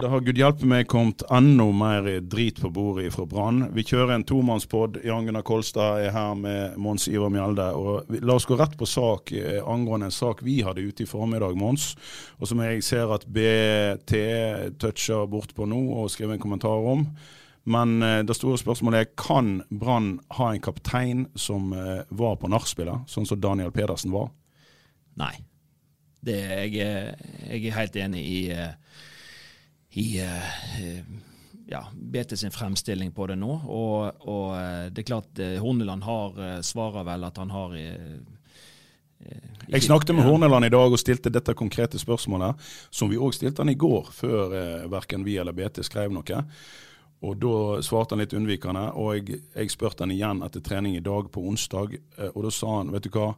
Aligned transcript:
Det 0.00 0.08
har 0.08 0.22
gud 0.24 0.38
hjelpe 0.40 0.64
meg 0.64 0.86
kommet 0.88 1.20
enda 1.28 1.66
mer 1.76 2.06
drit 2.24 2.56
på 2.62 2.70
bordet 2.72 3.10
fra 3.12 3.26
Brann. 3.28 3.66
Vi 3.76 3.82
kjører 3.84 4.14
en 4.14 4.22
tomannspod. 4.24 4.94
Jan 5.04 5.26
Gunnar 5.28 5.44
Kolstad 5.44 6.06
er 6.06 6.14
her 6.14 6.38
med 6.40 6.78
Mons 6.80 7.04
Ivar 7.10 7.28
Mjelde. 7.28 7.66
Og 7.76 8.08
la 8.24 8.38
oss 8.38 8.46
gå 8.48 8.56
rett 8.56 8.78
på 8.80 8.88
sak 8.88 9.34
eh, 9.36 9.58
angående 9.60 10.08
en 10.08 10.14
sak 10.16 10.40
vi 10.46 10.62
hadde 10.64 10.86
ute 10.86 11.04
i 11.04 11.08
formiddag, 11.10 11.52
Mons. 11.60 11.90
Og 12.40 12.48
som 12.48 12.62
jeg 12.64 12.80
ser 12.86 13.12
at 13.12 13.26
BT 13.28 14.16
toucher 14.80 15.28
bort 15.28 15.52
på 15.52 15.68
nå 15.68 15.82
og 15.98 16.08
skriver 16.14 16.38
en 16.38 16.42
kommentar 16.46 16.88
om. 16.94 17.04
Men 17.68 18.00
eh, 18.00 18.22
det 18.24 18.38
store 18.40 18.56
spørsmålet 18.62 19.04
er 19.04 19.12
kan 19.20 19.58
Brann 19.68 20.14
ha 20.38 20.48
en 20.54 20.64
kaptein 20.64 21.26
som 21.36 21.74
eh, 21.76 22.06
var 22.08 22.40
på 22.40 22.48
nachspielet, 22.48 23.04
sånn 23.04 23.28
som 23.28 23.44
Daniel 23.44 23.76
Pedersen 23.76 24.16
var? 24.16 24.32
Nei. 25.20 25.34
Det 26.24 26.40
jeg, 26.40 26.72
jeg 27.52 27.62
er 27.68 27.80
helt 27.82 28.00
enig 28.08 28.24
i, 28.24 28.42
i 29.98 30.20
eh, 30.22 31.00
ja, 31.66 31.84
BT 31.94 32.36
sin 32.38 32.50
fremstilling 32.54 33.12
på 33.12 33.26
det 33.26 33.36
nå. 33.40 33.54
Og, 33.66 34.26
og 34.28 34.52
eh, 34.58 34.90
det 34.90 35.02
er 35.02 35.08
klart 35.08 35.38
eh, 35.42 35.56
Horneland 35.62 36.04
har 36.06 36.60
svarer 36.66 37.06
vel 37.06 37.26
at 37.26 37.40
han 37.42 37.50
har 37.50 37.74
Jeg 39.68 39.82
snakket 39.84 40.14
med 40.16 40.24
Horneland 40.24 40.64
i 40.64 40.72
dag 40.72 40.92
og 40.92 40.98
stilte 40.98 41.30
dette 41.30 41.54
konkrete 41.54 41.98
spørsmålet, 42.00 42.56
som 42.90 43.10
vi 43.10 43.18
òg 43.20 43.34
stilte 43.36 43.60
han 43.60 43.72
i 43.72 43.78
går, 43.78 44.08
før 44.16 44.54
eh, 44.56 44.86
verken 44.90 45.26
vi 45.26 45.36
eller 45.36 45.52
BT 45.52 45.82
skrev 45.84 46.14
noe. 46.14 46.44
Og 47.20 47.36
Da 47.36 47.82
svarte 47.84 48.14
han 48.14 48.22
litt 48.22 48.32
unnvikende, 48.32 48.86
og 48.96 49.18
jeg, 49.18 49.42
jeg 49.52 49.72
spurte 49.74 50.06
han 50.06 50.14
igjen 50.14 50.40
etter 50.46 50.62
trening 50.64 50.96
i 50.96 51.04
dag 51.04 51.28
på 51.28 51.42
onsdag. 51.50 51.98
eh, 52.16 52.30
Og 52.34 52.46
da 52.46 52.50
sa 52.54 52.78
han 52.78 52.92
vet 52.94 53.04
du 53.04 53.10
hva, 53.12 53.34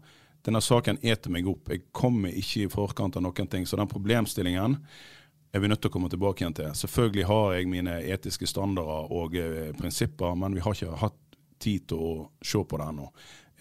denne 0.47 0.61
saken 0.63 1.01
eter 1.03 1.31
meg 1.31 1.49
opp. 1.51 1.69
Jeg 1.71 1.89
kommer 1.95 2.31
ikke 2.31 2.65
i 2.65 2.71
forkant 2.71 3.17
av 3.17 3.23
noen 3.23 3.49
ting. 3.51 3.67
Så 3.67 3.77
den 3.79 3.91
problemstillingen 3.91 4.79
er 5.53 5.61
vi 5.61 5.69
nødt 5.69 5.83
til 5.85 5.91
å 5.91 5.93
komme 5.93 6.09
tilbake 6.13 6.43
igjen 6.45 6.55
til. 6.57 6.71
Selvfølgelig 6.79 7.27
har 7.29 7.53
jeg 7.59 7.69
mine 7.69 7.99
etiske 8.15 8.47
standarder 8.49 9.13
og 9.13 9.37
eh, 9.37 9.71
prinsipper, 9.77 10.35
men 10.39 10.55
vi 10.57 10.65
har 10.65 10.73
ikke 10.79 10.97
hatt 11.05 11.19
tid 11.63 11.87
til 11.93 12.01
å 12.03 12.13
se 12.43 12.63
på 12.67 12.79
det 12.81 12.87
ennå. 12.89 13.09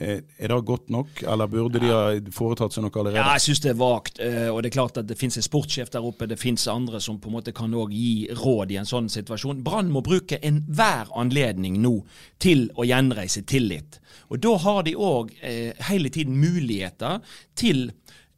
Eh, 0.02 0.22
er 0.42 0.50
det 0.50 0.56
godt 0.66 0.88
nok, 0.89 1.19
eller 1.30 1.50
burde 1.52 1.78
de 1.84 1.92
ha 1.92 2.06
foretatt 2.34 2.73
seg 2.73 2.81
noe 2.88 2.95
allerede? 2.95 3.19
Ja, 3.19 3.36
jeg 3.36 3.44
syns 3.44 3.59
det 3.62 3.69
er 3.73 3.78
vagt. 3.78 4.22
eh, 4.23 4.47
Og 4.50 4.64
det 4.64 4.72
er 4.72 4.78
klart 4.80 4.97
at 4.97 5.06
det 5.12 5.17
finnes 5.19 5.38
en 5.38 5.45
sportssjef 5.45 5.92
der 5.94 6.08
oppe. 6.08 6.25
Det 6.31 6.39
finnes 6.42 6.64
andre 6.72 7.02
som 7.03 7.19
på 7.22 7.30
en 7.30 7.36
måte 7.36 7.53
kan 7.53 7.69
også 7.75 7.94
gi 7.94 8.28
råd 8.39 8.72
i 8.72 8.80
en 8.81 8.89
sånn 8.89 9.12
situasjon. 9.14 9.62
Brann 9.67 9.92
må 9.94 10.02
bruke 10.02 10.39
enhver 10.42 11.12
anledning 11.14 11.78
nå 11.84 12.00
til 12.42 12.69
å 12.80 12.88
gjenreise 12.88 13.44
tillit. 13.45 14.00
Og 14.31 14.39
da 14.42 14.56
har 14.64 14.81
de 14.88 14.95
òg 14.95 15.36
eh, 15.44 15.73
hele 15.92 16.09
tiden 16.09 16.39
muligheter 16.39 17.19
til 17.53 17.92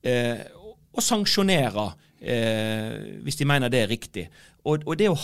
å 0.04 1.00
sanksjonere 1.00 1.86
eh, 2.24 3.20
hvis 3.24 3.40
de 3.40 3.48
mener 3.48 3.72
det 3.72 3.84
er 3.84 3.92
riktig. 3.92 4.28
Og, 4.64 4.86
og 4.88 4.96
det, 4.96 5.10
å 5.12 5.16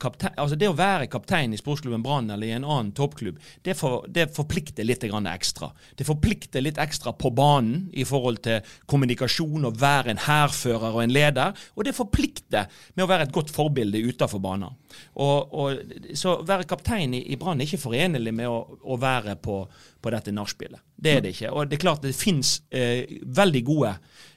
kaptein, 0.00 0.32
altså 0.40 0.56
det 0.56 0.68
å 0.70 0.76
være 0.76 1.08
kaptein 1.12 1.52
i 1.52 1.58
sportsklubben 1.60 2.00
Brann 2.04 2.30
eller 2.32 2.48
i 2.48 2.54
en 2.56 2.64
annen 2.64 2.94
toppklubb, 2.96 3.36
det, 3.66 3.74
for, 3.76 4.06
det 4.08 4.30
forplikter 4.32 4.86
litt 4.88 5.04
ekstra. 5.04 5.68
Det 5.96 6.06
forplikter 6.08 6.64
litt 6.64 6.80
ekstra 6.80 7.12
på 7.12 7.32
banen 7.36 7.90
i 7.92 8.06
forhold 8.08 8.40
til 8.46 8.64
kommunikasjon 8.88 9.68
og 9.68 9.76
være 9.80 10.14
en 10.14 10.22
hærfører 10.24 10.96
og 10.96 11.02
en 11.04 11.12
leder. 11.12 11.52
Og 11.76 11.84
det 11.84 11.96
forplikter 11.96 12.72
med 12.94 13.04
å 13.04 13.10
være 13.10 13.28
et 13.28 13.36
godt 13.36 13.52
forbilde 13.52 14.00
utenfor 14.00 14.40
banen. 14.40 14.72
Og, 15.20 15.52
og, 15.52 15.84
så 16.16 16.38
være 16.48 16.68
kaptein 16.70 17.18
i, 17.18 17.26
i 17.34 17.38
Brann 17.40 17.60
er 17.60 17.68
ikke 17.68 17.84
forenlig 17.84 18.32
med 18.32 18.48
å, 18.48 18.62
å 18.80 18.96
være 19.00 19.36
på, 19.44 19.60
på 20.00 20.14
dette 20.16 20.32
nachspielet. 20.32 20.80
Det 21.00 21.18
er 21.18 21.22
det 21.24 21.34
ikke. 21.36 21.52
Og 21.52 21.68
det 21.68 21.76
er 21.76 21.84
klart 21.84 22.04
det 22.04 22.16
finnes 22.16 22.58
eh, 22.72 23.20
veldig 23.28 23.64
gode 23.68 23.94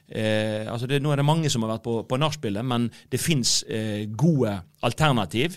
Eh, 0.08 0.66
altså 0.70 0.86
det, 0.90 1.00
nå 1.02 1.12
er 1.14 1.22
det 1.22 1.26
mange 1.26 1.50
som 1.50 1.64
har 1.64 1.76
vært 1.76 1.86
på, 1.86 1.98
på 2.08 2.20
nachspielet, 2.20 2.64
men 2.66 2.90
det 3.10 3.20
fins 3.22 3.62
eh, 3.68 4.04
gode 4.20 4.52
alternativ 4.84 5.56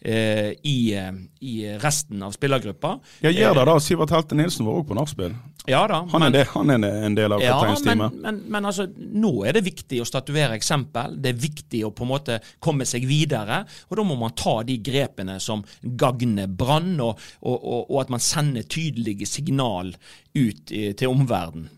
eh, 0.00 0.52
i, 0.62 0.76
eh, 0.94 1.12
i 1.42 1.54
resten 1.82 2.22
av 2.22 2.32
spillergruppa. 2.36 2.98
Ja, 3.26 3.32
gjør 3.34 3.58
det 3.58 3.64
da. 3.72 3.78
Sivert 3.82 4.14
Helte 4.14 4.38
Nilsen 4.38 4.68
var 4.68 4.78
òg 4.78 4.86
på 4.92 4.96
nachspiel. 4.98 5.34
Ja 5.68 5.82
da. 5.90 5.98
Han, 6.14 6.22
er 6.24 6.30
men- 6.32 6.46
han 6.54 6.70
er 6.86 6.94
en 7.04 7.16
del 7.18 7.34
av 7.36 7.42
ja, 7.44 7.58
men, 7.84 8.00
men, 8.22 8.38
men 8.48 8.64
altså, 8.70 8.86
nå 8.88 9.32
er 9.44 9.58
det 9.58 9.66
viktig 9.66 9.98
å 10.00 10.06
statuere 10.08 10.54
eksempel. 10.56 11.18
Det 11.20 11.34
er 11.34 11.42
viktig 11.42 11.82
å 11.84 11.90
på 11.92 12.06
en 12.06 12.12
måte 12.14 12.38
komme 12.64 12.86
seg 12.88 13.04
videre. 13.10 13.64
Og 13.90 13.98
da 14.00 14.06
må 14.06 14.16
man 14.16 14.32
ta 14.38 14.62
de 14.64 14.78
grepene 14.80 15.36
som 15.44 15.60
gagner 15.82 16.48
Brann, 16.48 16.94
og, 17.04 17.18
og, 17.42 17.58
og, 17.58 17.82
og 17.90 18.00
at 18.06 18.14
man 18.14 18.22
sender 18.24 18.64
tydelige 18.64 19.28
signal 19.28 19.92
ut 20.38 20.72
i, 20.72 20.86
til 20.96 21.12
omverdenen. 21.12 21.68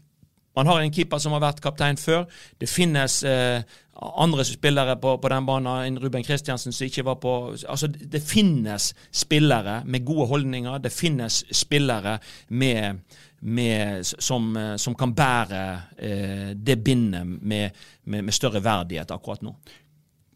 Man 0.60 0.68
har 0.68 0.82
en 0.82 0.92
keeper 0.92 1.20
som 1.22 1.32
har 1.32 1.40
vært 1.40 1.62
kaptein 1.64 1.96
før. 1.96 2.26
Det 2.60 2.68
finnes 2.68 3.22
eh, 3.24 3.62
andre 3.96 4.44
spillere 4.44 4.98
på, 5.00 5.14
på 5.22 5.30
den 5.32 5.46
banen 5.48 5.86
enn 5.86 5.98
Ruben 6.02 6.24
Kristiansen 6.24 6.74
som 6.76 6.86
ikke 6.86 7.06
var 7.08 7.16
på 7.22 7.34
Altså, 7.68 7.88
det 7.88 8.20
finnes 8.20 8.90
spillere 9.12 9.80
med 9.88 10.04
gode 10.04 10.28
holdninger. 10.28 10.78
Det 10.84 10.92
finnes 10.92 11.42
spillere 11.56 12.18
med, 12.48 13.00
med, 13.40 14.06
som, 14.06 14.50
eh, 14.56 14.74
som 14.76 14.96
kan 15.00 15.14
bære 15.16 15.62
eh, 15.96 16.50
det 16.56 16.82
bindet 16.84 17.26
med, 17.26 17.70
med, 18.04 18.24
med 18.24 18.36
større 18.36 18.60
verdighet 18.64 19.16
akkurat 19.16 19.46
nå. 19.46 19.56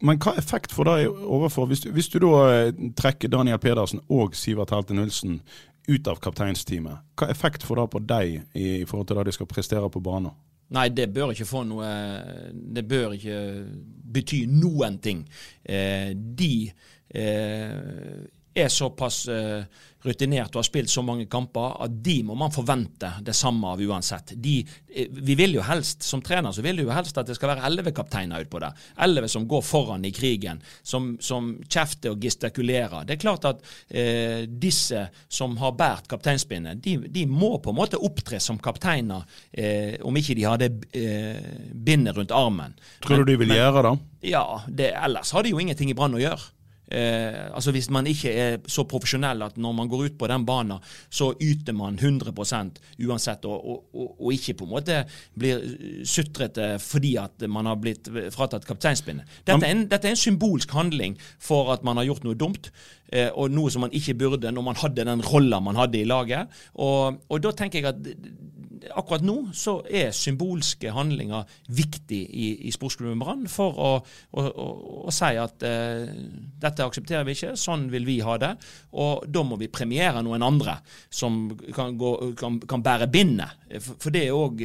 Men 0.05 0.19
hva 0.19 0.33
effekt 0.37 0.73
får 0.75 0.89
det 0.89 0.95
overfor, 1.07 1.69
hvis 1.69 1.85
du, 1.85 1.91
hvis 1.95 2.09
du 2.11 2.19
da 2.25 2.33
eh, 2.51 2.73
trekker 2.97 3.31
Daniel 3.31 3.61
Pedersen 3.61 4.01
og 4.09 4.35
Sivert 4.35 4.73
Helte 4.75 4.97
Nilsen 4.97 5.39
ut 5.87 6.07
av 6.09 6.19
kapteinsteamet, 6.23 7.05
hva 7.19 7.29
effekt 7.29 7.65
får 7.65 7.81
det 7.81 7.87
på 7.93 8.01
deg 8.09 8.35
i, 8.35 8.67
i 8.81 8.85
forhold 8.89 9.09
til 9.09 9.19
det 9.19 9.29
de 9.29 9.35
skal 9.37 9.49
prestere 9.49 9.89
på 9.91 10.01
banen? 10.03 10.33
Nei, 10.73 10.87
det 10.89 11.11
bør 11.13 11.29
ikke 11.29 11.45
få 11.45 11.59
noe 11.69 11.87
Det 12.49 12.81
bør 12.89 13.13
ikke 13.13 13.39
bety 14.15 14.39
noen 14.49 14.97
ting. 15.03 15.19
Eh, 15.61 16.09
de 16.15 16.71
eh, 17.09 18.23
er 18.55 18.71
såpass 18.71 19.27
eh, 19.27 19.65
rutinert 20.05 20.53
og 20.53 20.61
har 20.61 20.67
spilt 20.67 20.91
så 20.91 21.01
mange 21.05 21.25
kamper 21.31 21.79
at 21.85 21.93
de 22.05 22.19
må 22.25 22.35
man 22.37 22.53
forvente 22.53 23.09
det 23.25 23.35
samme 23.35 23.73
av 23.73 23.81
uansett. 23.81 24.35
De, 24.41 24.59
eh, 24.93 25.09
vi 25.09 25.35
vil 25.37 25.57
jo 25.57 25.65
helst, 25.65 26.03
Som 26.03 26.21
trener 26.21 26.51
så 26.51 26.61
vil 26.61 26.77
du 26.77 26.83
jo 26.85 26.93
helst 26.93 27.17
at 27.17 27.27
det 27.27 27.35
skal 27.37 27.53
være 27.53 27.65
elleve 27.67 27.93
kapteiner 27.95 28.45
utpå 28.45 28.61
der. 28.61 28.73
Elleve 29.01 29.29
som 29.31 29.47
går 29.47 29.61
foran 29.65 30.05
i 30.05 30.11
krigen, 30.11 30.61
som, 30.83 31.15
som 31.19 31.55
kjefter 31.67 32.13
og 32.13 32.21
gestikulerer. 32.21 33.05
Det 33.05 33.15
er 33.15 33.21
klart 33.21 33.45
at 33.49 33.63
eh, 33.89 34.45
disse 34.47 35.07
som 35.27 35.57
har 35.57 35.75
båret 35.75 36.07
kapteinspinnet, 36.11 36.81
de, 36.83 36.97
de 37.09 37.25
må 37.27 37.55
på 37.59 37.73
en 37.73 37.79
måte 37.79 37.99
opptre 37.99 38.39
som 38.39 38.59
kapteiner 38.61 39.25
eh, 39.51 39.97
om 40.05 40.15
ikke 40.15 40.37
de 40.37 40.45
har 40.47 40.61
det 40.61 40.71
eh, 40.93 41.71
bindet 41.73 42.17
rundt 42.17 42.35
armen. 42.35 42.75
Tror 43.03 43.23
du 43.23 43.33
de 43.33 43.39
vil 43.41 43.55
gjøre 43.55 43.87
det? 43.89 43.95
Ja, 44.31 44.45
det, 44.67 44.93
ellers 44.97 45.31
har 45.35 45.45
de 45.45 45.53
jo 45.53 45.61
ingenting 45.61 45.91
i 45.91 45.97
Brann 45.97 46.15
å 46.17 46.21
gjøre. 46.21 46.53
Eh, 46.87 47.55
altså 47.55 47.71
Hvis 47.71 47.89
man 47.89 48.07
ikke 48.07 48.31
er 48.31 48.57
så 48.69 48.85
profesjonell 48.89 49.41
at 49.45 49.57
når 49.57 49.73
man 49.73 49.89
går 49.89 50.05
ut 50.05 50.17
på 50.19 50.27
den 50.29 50.45
banen, 50.45 50.83
så 51.09 51.31
yter 51.41 51.73
man 51.73 51.97
100% 51.97 52.79
uansett, 53.07 53.45
og, 53.45 53.65
og, 53.93 54.15
og, 54.19 54.33
ikke 54.33 54.53
på 54.59 54.67
en 54.67 54.73
måte 54.75 54.99
blir 55.37 55.63
sutrete 56.05 56.75
fordi 56.81 57.15
at 57.21 57.47
man 57.49 57.69
har 57.69 57.79
blitt 57.81 58.09
fratatt 58.33 58.67
kapteinspinnet. 58.67 59.25
Dette, 59.47 59.71
dette 59.89 60.09
er 60.09 60.15
en 60.15 60.23
symbolsk 60.25 60.71
handling 60.75 61.17
for 61.39 61.73
at 61.73 61.85
man 61.87 61.97
har 61.97 62.09
gjort 62.09 62.27
noe 62.27 62.37
dumt, 62.37 62.71
eh, 63.11 63.31
og 63.33 63.53
noe 63.53 63.73
som 63.73 63.85
man 63.85 63.95
ikke 63.95 64.17
burde 64.21 64.53
når 64.53 64.69
man 64.69 64.81
hadde 64.81 65.07
den 65.07 65.25
rolla 65.25 65.61
man 65.63 65.79
hadde 65.79 66.01
i 66.01 66.07
laget. 66.07 66.51
Og 66.75 67.39
da 67.41 67.53
tenker 67.55 67.81
jeg 67.81 67.93
at 67.93 68.74
akkurat 68.93 69.25
nå 69.25 69.37
så 69.55 69.77
er 69.87 70.13
symbolske 70.15 70.91
handlinger 70.93 71.47
viktig 71.73 72.21
i, 72.25 72.49
i 72.69 72.73
sportsklubben 72.73 73.21
Brann 73.21 73.47
for 73.51 73.79
å, 73.81 73.89
å, 74.37 74.45
å, 74.45 74.67
å 75.09 75.15
si 75.15 75.31
at 75.41 75.65
eh, 75.65 76.05
dette 76.61 76.85
aksepterer 76.85 77.25
vi 77.27 77.35
ikke, 77.37 77.55
sånn 77.59 77.87
vil 77.93 78.07
vi 78.07 78.19
ha 78.25 78.37
det. 78.41 78.53
Og 79.01 79.25
da 79.31 79.43
må 79.47 79.59
vi 79.61 79.71
premiere 79.73 80.23
noen 80.25 80.45
andre 80.45 80.77
som 81.09 81.47
kan, 81.75 81.97
gå, 81.99 82.15
kan, 82.39 82.61
kan 82.63 82.85
bære 82.85 83.09
bindet. 83.11 83.67
For, 83.81 84.13
det 84.13 84.27
er 84.27 84.37
òg 84.37 84.63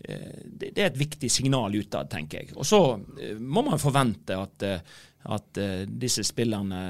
det 0.00 0.70
det 0.74 0.78
er 0.78 0.88
et 0.88 0.98
viktig 0.98 1.28
signal 1.30 1.74
utad, 1.76 2.08
tenker 2.10 2.40
jeg. 2.40 2.56
Og 2.56 2.66
så 2.66 2.80
eh, 3.20 3.36
må 3.36 3.64
man 3.66 3.80
forvente 3.80 4.36
at, 4.38 4.66
eh, 4.66 4.98
at 5.36 5.60
eh, 5.60 5.82
disse 5.86 6.24
spillerne 6.26 6.80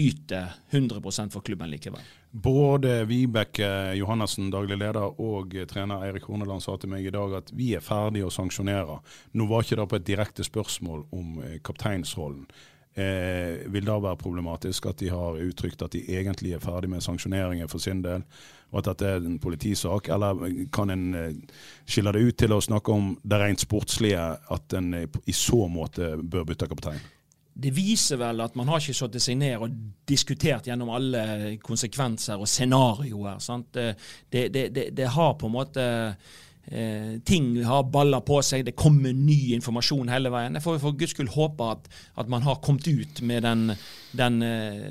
yter 0.00 0.56
100 0.70 1.30
for 1.32 1.44
klubben 1.44 1.70
likevel. 1.72 2.04
Både 2.30 3.04
Vibeke 3.04 3.94
Johannessen, 3.98 4.52
daglig 4.54 4.76
leder, 4.78 5.16
og 5.18 5.54
trener 5.68 6.04
Eirik 6.06 6.28
Horneland 6.30 6.62
sa 6.62 6.76
til 6.78 6.92
meg 6.92 7.08
i 7.08 7.10
dag 7.14 7.32
at 7.40 7.50
vi 7.50 7.72
er 7.74 7.82
ferdige 7.82 8.28
å 8.28 8.30
sanksjonere. 8.30 9.00
Nå 9.34 9.46
var 9.50 9.66
ikke 9.66 9.80
det 9.80 9.88
på 9.90 9.98
et 9.98 10.06
direkte 10.06 10.46
spørsmål 10.46 11.08
om 11.10 11.40
eh, 11.42 11.58
kapteinsrollen. 11.66 12.46
Eh, 12.94 13.66
vil 13.74 13.86
da 13.86 13.98
være 14.02 14.18
problematisk 14.18 14.86
at 14.90 15.02
de 15.02 15.10
har 15.10 15.42
uttrykt 15.42 15.82
at 15.82 15.94
de 15.94 16.04
egentlig 16.06 16.54
er 16.54 16.62
ferdig 16.62 16.92
med 16.94 17.02
sanksjoneringer 17.02 17.70
for 17.70 17.82
sin 17.82 18.02
del, 18.06 18.22
og 18.70 18.78
at 18.78 18.92
dette 18.92 19.10
er 19.10 19.26
en 19.26 19.38
politisak? 19.42 20.14
Eller 20.14 20.66
kan 20.70 20.94
en 20.94 21.06
eh, 21.18 21.38
skille 21.82 22.14
det 22.14 22.22
ut 22.28 22.38
til 22.44 22.54
å 22.54 22.62
snakke 22.62 22.94
om 22.94 23.16
det 23.26 23.42
rent 23.42 23.66
sportslige, 23.66 24.22
at 24.38 24.78
en 24.78 24.94
i 25.02 25.34
så 25.34 25.64
måte 25.66 26.14
bør 26.22 26.46
bytte 26.52 26.70
kaptein? 26.70 27.02
Det 27.54 27.72
viser 27.76 28.20
vel 28.20 28.40
at 28.44 28.54
man 28.56 28.68
har 28.70 28.80
ikke 28.80 28.96
satt 28.96 29.16
seg 29.20 29.38
ned 29.40 29.62
og 29.62 29.72
diskutert 30.08 30.68
gjennom 30.68 30.92
alle 30.94 31.56
konsekvenser 31.64 32.40
og 32.40 32.48
scenarioer. 32.48 33.40
Det, 33.72 33.88
det, 34.30 34.68
det, 34.74 34.86
det, 34.96 35.08
har 35.16 35.34
på 35.38 35.50
en 35.50 35.56
måte 35.56 35.84
eh, 36.70 37.18
Ting 37.26 37.52
har 37.66 37.88
baller 37.92 38.22
på 38.26 38.40
seg, 38.46 38.64
det 38.66 38.76
kommer 38.78 39.14
ny 39.16 39.54
informasjon 39.56 40.10
hele 40.12 40.32
veien. 40.32 40.56
Jeg 40.56 40.64
får 40.64 40.80
for 40.82 40.98
guds 40.98 41.14
skyld 41.16 41.32
håpe 41.34 41.68
at, 41.74 41.88
at, 42.16 42.30
man 42.30 42.46
har 42.46 42.60
kommet 42.64 42.88
ut 42.88 43.22
med 43.26 43.44
den, 43.46 43.74
den, 44.16 44.40
eh, 44.46 44.90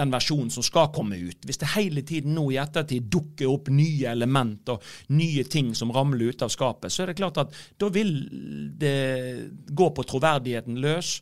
den, 0.00 0.14
versjonen 0.14 0.52
som 0.54 0.66
skal 0.66 0.92
komme 0.94 1.18
ut. 1.20 1.44
Hvis 1.48 1.60
det 1.62 1.72
hele 1.74 2.04
tiden 2.06 2.36
nå 2.38 2.48
i 2.52 2.60
ettertid 2.62 3.10
dukker 3.12 3.50
opp 3.50 3.70
nye 3.74 4.10
element 4.12 4.74
og 4.74 4.84
nye 5.16 5.44
ting 5.48 5.72
som 5.78 5.92
ramler 5.94 6.34
ut 6.34 6.44
av 6.46 6.52
skapet, 6.52 6.92
så 6.92 7.04
er 7.04 7.12
det 7.12 7.20
klart 7.20 7.40
at 7.42 7.56
da 7.80 7.92
vil 7.92 8.12
det 8.80 8.98
gå 9.70 9.92
på 9.96 10.06
troverdigheten 10.08 10.80
løs 10.82 11.18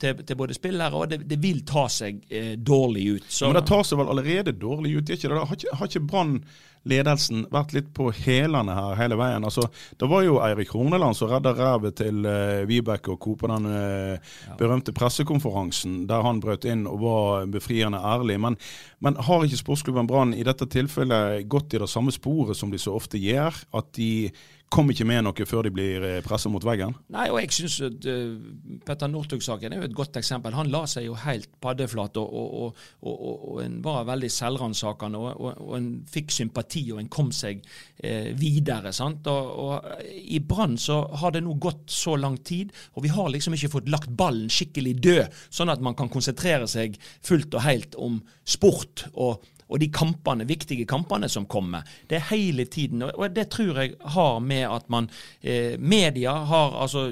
til, 0.00 0.24
til 0.26 0.38
både 0.38 0.56
spillere, 0.56 0.96
og 0.96 1.10
det, 1.12 1.22
det 1.28 1.38
vil 1.42 1.62
ta 1.68 1.86
seg 1.92 2.24
eh, 2.28 2.56
dårlig 2.56 3.06
ut. 3.16 3.28
Så, 3.28 3.46
Men 3.48 3.60
det 3.60 3.68
tar 3.70 3.86
seg 3.86 4.00
vel 4.00 4.10
allerede 4.12 4.56
dårlig 4.56 4.96
ut, 4.98 5.14
ikke 5.14 5.28
det? 5.28 5.38
Har 5.38 5.56
ikke, 5.58 5.76
har 5.76 5.90
ikke 5.90 6.08
Brann 6.10 6.40
ledelsen 6.88 7.44
vært 7.52 7.74
litt 7.76 7.88
på 7.96 8.08
hælene 8.14 8.72
her 8.72 8.96
hele 8.96 9.18
veien. 9.20 9.44
Altså, 9.44 9.66
det 10.00 10.08
var 10.08 10.24
jo 10.24 10.38
Eirik 10.40 10.72
Horneland 10.72 11.18
som 11.18 11.28
redda 11.28 11.52
rævet 11.56 11.98
til 12.00 12.24
uh, 12.24 12.62
Vibeke 12.68 13.12
og 13.12 13.20
co. 13.20 13.34
på 13.36 13.50
den 13.50 13.68
uh, 13.68 14.30
berømte 14.58 14.94
pressekonferansen 14.96 16.06
der 16.08 16.24
han 16.24 16.40
brøt 16.40 16.64
inn 16.64 16.86
og 16.88 17.02
var 17.04 17.50
befriende 17.52 18.00
ærlig. 18.00 18.38
Men, 18.40 18.56
men 19.04 19.20
har 19.28 19.44
ikke 19.44 19.60
sportsklubben 19.60 20.08
Brann 20.08 20.32
i 20.32 20.46
dette 20.46 20.68
tilfellet 20.72 21.44
gått 21.52 21.76
i 21.76 21.82
det 21.82 21.90
samme 21.90 22.14
sporet 22.16 22.56
som 22.56 22.72
de 22.72 22.80
så 22.80 22.96
ofte 22.96 23.20
gjør? 23.20 23.60
At 23.76 23.92
de 24.00 24.30
kom 24.70 24.90
ikke 24.92 25.06
med 25.08 25.24
noe 25.26 25.46
før 25.48 25.66
de 25.66 25.72
blir 25.74 25.98
pressa 26.00 26.26
presset 26.28 26.52
mot 26.54 26.64
veggen? 26.64 26.94
Nei, 27.10 27.26
og 27.32 27.40
jeg 27.42 27.50
syns 27.56 27.78
uh, 27.82 28.78
Petter 28.86 29.10
Northug-saken 29.10 29.74
er 29.74 29.82
jo 29.82 29.88
et 29.88 29.96
godt 29.96 30.18
eksempel. 30.20 30.54
Han 30.54 30.70
la 30.70 30.84
seg 30.90 31.08
jo 31.08 31.16
helt 31.18 31.50
paddeflat, 31.62 32.20
og, 32.22 32.30
og, 32.30 32.84
og, 33.02 33.24
og, 33.26 33.58
en 33.64 33.80
var 33.84 34.06
veldig 34.08 34.30
selvransakende, 34.30 35.20
og, 35.34 35.74
en 35.76 35.90
fikk 36.10 36.34
sympati, 36.34 36.84
og 36.94 37.02
en 37.02 37.10
kom 37.12 37.32
seg 37.34 37.64
eh, 37.98 38.30
videre. 38.38 38.94
sant? 38.94 39.26
Og, 39.30 39.90
I 40.06 40.40
Brann 40.46 40.78
så 40.80 41.02
har 41.20 41.34
det 41.34 41.42
nå 41.44 41.58
gått 41.60 41.90
så 41.90 42.14
lang 42.20 42.38
tid, 42.46 42.70
og 42.94 43.06
vi 43.06 43.14
har 43.14 43.30
liksom 43.34 43.58
ikke 43.58 43.74
fått 43.74 43.90
lagt 43.90 44.10
ballen 44.14 44.50
skikkelig 44.52 44.96
død, 45.02 45.40
sånn 45.50 45.72
at 45.74 45.82
man 45.82 45.98
kan 45.98 46.12
konsentrere 46.12 46.70
seg 46.70 46.94
fullt 47.26 47.58
og 47.58 47.66
helt 47.66 47.98
om 47.98 48.20
sport 48.46 49.08
og 49.14 49.42
og 49.70 49.80
de 49.80 49.88
kampene, 49.94 50.44
viktige 50.48 50.86
kampene 50.88 51.28
som 51.30 51.46
kommer. 51.46 51.86
Det 52.08 52.18
er 52.18 52.26
hele 52.32 52.66
tiden. 52.66 53.04
Og 53.06 53.30
det 53.34 53.46
tror 53.54 53.78
jeg 53.78 53.94
har 54.14 54.40
med 54.42 54.66
at 54.66 54.88
man 54.90 55.08
eh, 55.40 55.78
Media 55.78 56.32
har 56.50 56.74
altså 56.82 57.10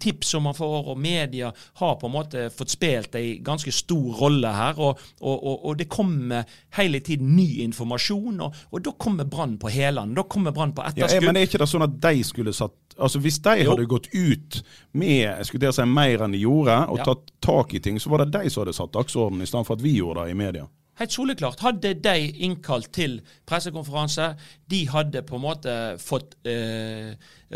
tips 0.00 0.34
som 0.34 0.42
man 0.48 0.54
får, 0.54 0.90
og 0.90 0.98
media 0.98 1.52
har 1.80 1.96
på 2.00 2.08
en 2.08 2.14
måte 2.14 2.48
fått 2.54 2.74
spilt 2.74 3.14
en 3.14 3.44
ganske 3.44 3.72
stor 3.74 4.18
rolle 4.20 4.52
her. 4.54 4.78
Og, 4.78 4.98
og, 5.20 5.36
og, 5.36 5.64
og 5.70 5.78
det 5.78 5.88
kommer 5.88 6.44
hele 6.76 7.00
tiden 7.00 7.34
ny 7.36 7.60
informasjon, 7.64 8.40
og, 8.40 8.80
da 8.80 8.92
kommer 8.98 9.24
Brann 9.24 9.58
på 9.60 9.70
hælene. 9.70 10.14
Da 10.16 10.22
kommer 10.22 10.54
Brann 10.56 10.74
på 10.74 10.82
etterskudd. 10.82 11.22
Ja, 11.22 11.26
men 11.26 11.38
er 11.38 11.48
ikke 11.48 11.60
det 11.62 11.68
sånn 11.70 11.86
at 11.86 11.98
de 12.02 12.24
skulle 12.26 12.54
satt 12.56 12.76
Altså 13.00 13.16
Hvis 13.22 13.38
de 13.40 13.54
jo. 13.62 13.70
hadde 13.70 13.86
gått 13.88 14.10
ut 14.12 14.58
med 14.92 15.22
jeg 15.22 15.46
skulle 15.48 15.70
si, 15.72 15.84
mer 15.88 16.24
enn 16.26 16.34
de 16.36 16.42
gjorde, 16.42 16.74
og 16.92 16.98
ja. 17.00 17.06
tatt 17.08 17.30
tak 17.40 17.72
i 17.72 17.80
ting, 17.80 17.96
så 18.02 18.10
var 18.12 18.26
det 18.26 18.34
de 18.34 18.50
som 18.50 18.60
hadde 18.60 18.74
satt 18.76 18.92
dagsordenen, 18.92 19.46
i 19.46 19.48
stedet 19.48 19.68
for 19.70 19.78
at 19.78 19.84
vi 19.84 19.94
gjorde 19.96 20.26
det 20.26 20.34
i 20.34 20.36
media. 20.36 20.66
Helt 21.00 21.14
soleklart. 21.14 21.62
Hadde 21.64 21.94
de 21.96 22.26
innkalt 22.44 22.90
til 22.92 23.22
pressekonferanse, 23.48 24.34
de 24.68 24.80
hadde 24.92 25.22
på 25.24 25.38
en 25.38 25.42
måte 25.46 25.76
fått 25.96 26.34
eh, 26.44 27.14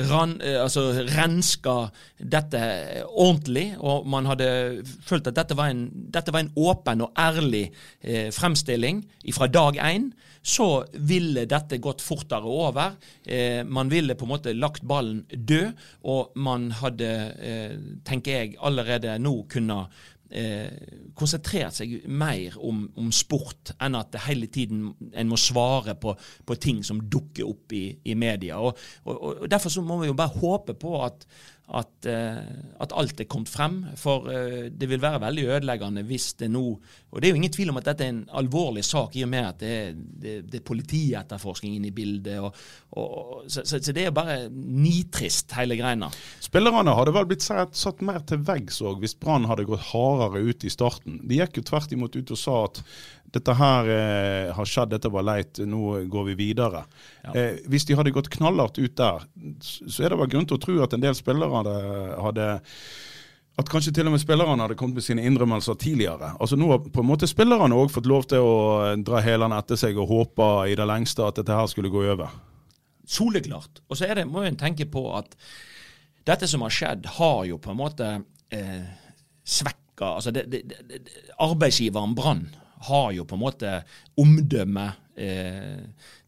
ran, 0.08 0.32
eh, 0.41 0.56
altså 0.62 0.87
renska 1.12 1.75
dette 2.17 2.62
ordentlig, 3.11 3.67
og 3.85 4.08
man 4.08 4.31
hadde 4.31 4.49
følt 5.05 5.29
at 5.29 5.37
dette 5.37 5.58
var 5.58 5.75
en, 5.75 5.91
dette 5.93 6.32
var 6.32 6.46
en 6.46 6.55
åpen 6.56 7.05
og 7.05 7.20
ærlig 7.20 7.67
eh, 8.00 8.31
fremstilling 8.32 9.05
fra 9.37 9.50
dag 9.52 9.76
én, 9.93 10.08
så 10.44 10.85
ville 10.97 11.47
dette 11.49 11.82
gått 11.85 12.00
fortere 12.05 12.49
over. 12.49 12.97
Eh, 13.25 13.61
man 13.64 13.93
ville 13.93 14.17
på 14.17 14.25
en 14.25 14.32
måte 14.35 14.56
lagt 14.56 14.88
ballen 14.88 15.23
død, 15.29 15.73
og 16.08 16.32
man 16.37 16.70
hadde, 16.81 17.12
eh, 17.44 17.76
tenker 18.08 18.40
jeg, 18.40 18.56
allerede 18.61 19.19
nå 19.20 19.37
kunne 19.52 19.85
eh, 20.34 21.10
konsentrert 21.16 21.78
seg 21.78 21.94
mer 22.10 22.56
om, 22.58 22.84
om, 23.00 23.10
sport 23.14 23.75
enn 23.82 23.96
at 23.98 24.16
hele 24.26 24.48
tiden 24.52 24.90
en 25.12 25.31
må 25.31 25.38
svare 25.40 25.96
på, 26.00 26.14
på 26.46 26.58
ting 26.60 26.82
som 26.86 27.02
dukker 27.10 27.46
opp 27.48 27.75
i, 27.76 27.86
i 28.04 28.16
media. 28.19 28.58
Og, 28.60 28.78
og, 29.04 29.14
og, 29.14 29.44
Derfor 29.50 29.72
så 29.72 29.84
må 29.86 30.00
vi 30.02 30.10
jo 30.10 30.19
bare 30.19 30.40
håpe 30.40 30.76
på 30.78 30.96
at, 31.06 31.26
at, 31.64 32.06
uh, 32.06 32.40
at, 32.84 32.93
alt 32.93 33.20
er 33.22 33.28
kommet 33.31 33.49
frem. 33.49 33.78
For 33.96 34.28
uh, 34.28 34.66
det 34.69 34.88
vil 34.90 35.00
være 35.00 35.22
veldig 35.22 35.46
ødeleggende 35.56 36.05
hvis 36.05 36.34
det 36.40 36.50
nå 36.52 36.64
Og 37.14 37.22
det 37.22 37.28
er 37.28 37.32
jo 37.32 37.38
ingen 37.38 37.55
tvil 37.55 37.70
om 37.70 37.78
at 37.81 37.87
dette 37.88 38.05
er 38.05 38.12
en 38.12 38.25
alvorlig 38.37 38.82
sak, 38.84 39.14
i 39.16 39.22
og 39.25 39.31
med 39.31 39.49
at 39.49 39.61
det 39.62 39.70
er, 39.70 39.93
det, 39.94 40.34
det 40.50 40.58
er 40.61 40.66
politietterforskning 40.66 41.76
inne 41.78 41.88
i 41.88 41.94
bildet. 41.94 42.43
Og, 42.43 42.56
og, 42.99 43.44
så, 43.46 43.62
så, 43.64 43.81
det 43.94 44.08
er 44.08 44.14
bare 44.14 44.49
nitrist, 44.50 45.55
hele 45.56 45.78
greina. 45.78 46.11
Spillerne 46.43 46.96
hadde 46.99 47.14
vel 47.14 47.28
blitt 47.31 47.46
satt, 47.46 47.78
satt 47.78 48.02
mer 48.05 48.20
til 48.26 48.43
veggs 48.44 48.82
òg, 48.82 48.99
hvis 49.05 49.16
Brann 49.16 49.46
hadde 49.49 49.69
gått 49.69 49.93
hardere 49.93 50.43
ut 50.43 50.66
i 50.66 50.72
starten. 50.75 51.22
De 51.22 51.38
gikk 51.38 51.62
jo 51.62 51.69
tvert 51.70 51.94
imot 51.94 52.19
ut 52.19 52.34
og 52.34 52.40
sa 52.40 52.58
at 52.66 52.82
dette 53.35 53.55
her 53.59 53.88
eh, 53.91 54.53
har 54.55 54.69
skjedd, 54.69 54.93
dette 54.94 55.11
var 55.11 55.25
leit, 55.26 55.59
nå 55.67 56.05
går 56.11 56.29
vi 56.31 56.37
videre. 56.38 56.85
Ja. 57.25 57.32
Eh, 57.35 57.65
hvis 57.71 57.87
de 57.88 57.97
hadde 57.99 58.12
gått 58.15 58.31
knallhardt 58.35 58.79
ut 58.79 58.94
der, 58.99 59.26
så 59.65 60.05
er 60.05 60.12
det 60.12 60.21
vel 60.21 60.31
grunn 60.31 60.47
til 60.49 60.59
å 60.59 60.62
tro 60.62 60.76
at 60.85 60.94
en 60.94 61.03
del 61.03 61.17
spillere 61.19 61.50
hadde, 61.62 61.75
hadde 62.23 62.49
at 63.55 63.71
kanskje 63.71 63.93
til 63.94 64.09
og 64.11 64.15
med 64.15 64.23
spillerne 64.23 64.67
hadde 64.67 64.76
kommet 64.79 64.99
med 64.99 65.06
sine 65.06 65.25
innrømmelser 65.26 65.76
tidligere. 65.79 66.32
Altså 66.43 66.59
Nå 66.59 66.73
har 66.73 66.81
på 66.82 67.03
en 67.03 67.11
måte 67.11 67.29
spillerne 67.31 67.76
òg 67.79 67.93
fått 67.94 68.09
lov 68.11 68.26
til 68.31 68.43
å 68.43 68.56
dra 69.06 69.23
hælene 69.23 69.61
etter 69.62 69.79
seg 69.79 69.99
og 69.99 70.11
håpe 70.11 70.49
i 70.71 70.75
det 70.79 70.87
lengste 70.91 71.26
at 71.26 71.38
dette 71.38 71.55
her 71.55 71.71
skulle 71.71 71.93
gå 71.93 72.03
over. 72.15 72.35
Soleklart. 73.06 73.82
Og 73.88 73.99
så 73.99 74.11
det, 74.11 74.26
må 74.26 74.43
en 74.43 74.59
tenke 74.59 74.88
på 74.91 75.06
at 75.15 75.37
dette 76.26 76.49
som 76.50 76.65
har 76.65 76.75
skjedd, 76.75 77.06
har 77.19 77.44
jo 77.47 77.61
på 77.62 77.71
en 77.71 77.79
måte 77.79 78.11
eh, 78.55 78.85
svekka 79.44 80.15
altså 80.17 80.32
det, 80.35 80.47
det, 80.50 80.62
det, 80.88 81.03
Arbeidsgiveren 81.44 82.16
Brann 82.19 82.49
har 82.88 83.12
jo 83.17 83.26
på 83.29 83.37
en 83.38 83.45
måte 83.45 83.73
omdømmet 84.21 85.00
eh, 85.21 85.85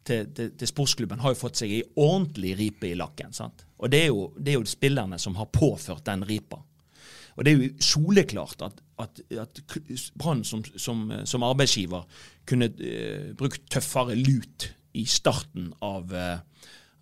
til, 0.06 0.30
til, 0.34 0.52
til, 0.54 0.70
sportsklubben 0.70 1.22
har 1.22 1.34
jo 1.34 1.40
fått 1.40 1.60
seg 1.62 1.74
ei 1.74 1.82
ordentlig 1.98 2.54
ripe 2.60 2.90
i 2.90 2.96
lakken. 2.98 3.34
sant? 3.36 3.66
Og 3.82 3.92
det 3.92 4.04
er, 4.04 4.08
jo, 4.12 4.30
det 4.38 4.54
er 4.54 4.60
jo 4.60 4.70
spillerne 4.70 5.18
som 5.20 5.36
har 5.40 5.50
påført 5.52 6.06
den 6.06 6.24
ripa. 6.28 6.62
Og 7.36 7.44
det 7.44 7.52
er 7.52 7.58
jo 7.60 7.84
soleklart 7.84 8.62
at, 8.64 8.78
at, 9.02 9.20
at 9.42 9.60
Brann 10.16 10.44
som, 10.44 10.62
som, 10.64 11.10
som, 11.28 11.44
arbeidsgiver 11.44 12.06
kunne 12.48 12.70
uh, 12.72 13.34
brukt 13.36 13.66
tøffere 13.72 14.16
lut 14.16 14.70
i 14.96 15.04
starten 15.04 15.74
av, 15.84 16.12
eh, 16.16 16.38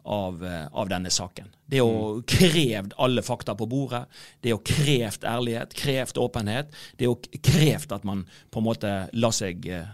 av, 0.05 0.45
eh, 0.45 0.67
av, 0.73 0.89
denne 0.89 1.11
saken. 1.11 1.51
Det 1.67 1.81
å 1.83 1.91
mm. 1.91 2.23
krevd 2.29 2.95
alle 3.01 3.25
fakta 3.25 3.57
på 3.59 3.69
bordet, 3.71 4.05
det 4.45 4.55
å 4.55 4.63
krevd 4.65 5.27
ærlighet, 5.29 5.75
krevd 5.79 6.21
åpenhet, 6.21 6.73
det 7.01 7.11
å 7.11 7.19
krevd 7.19 7.95
at 7.97 8.05
man 8.09 8.25
på 8.51 8.61
en 8.61 8.69
måte 8.69 8.95
la 9.17 9.33
seg 9.35 9.69
eh, 9.73 9.89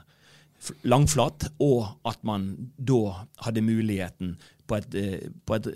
langflat, 0.83 1.51
og 1.63 2.09
at 2.09 2.23
man 2.27 2.51
da 2.77 3.25
hadde 3.47 3.65
muligheten 3.65 4.35
på 4.67 4.79
et, 4.79 4.99
eh, 4.99 5.31
på 5.47 5.57
et 5.57 5.71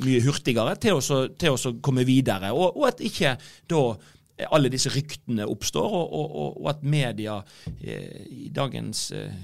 mye 0.00 0.24
hurtigere 0.24 0.76
til 0.80 0.98
å, 0.98 1.22
til 1.28 1.56
å 1.56 1.76
komme 1.84 2.06
videre. 2.08 2.52
Og, 2.56 2.74
og, 2.74 2.88
at 2.90 3.04
ikke 3.04 3.36
da 3.70 3.84
alle 4.50 4.70
disse 4.72 4.90
ryktene 4.92 5.46
oppstår, 5.46 5.92
og, 5.94 6.14
og, 6.18 6.56
og 6.62 6.70
at 6.72 6.82
media 6.82 7.38
eh, 7.78 8.24
i 8.26 8.48
dagens 8.54 9.10
eh, 9.14 9.36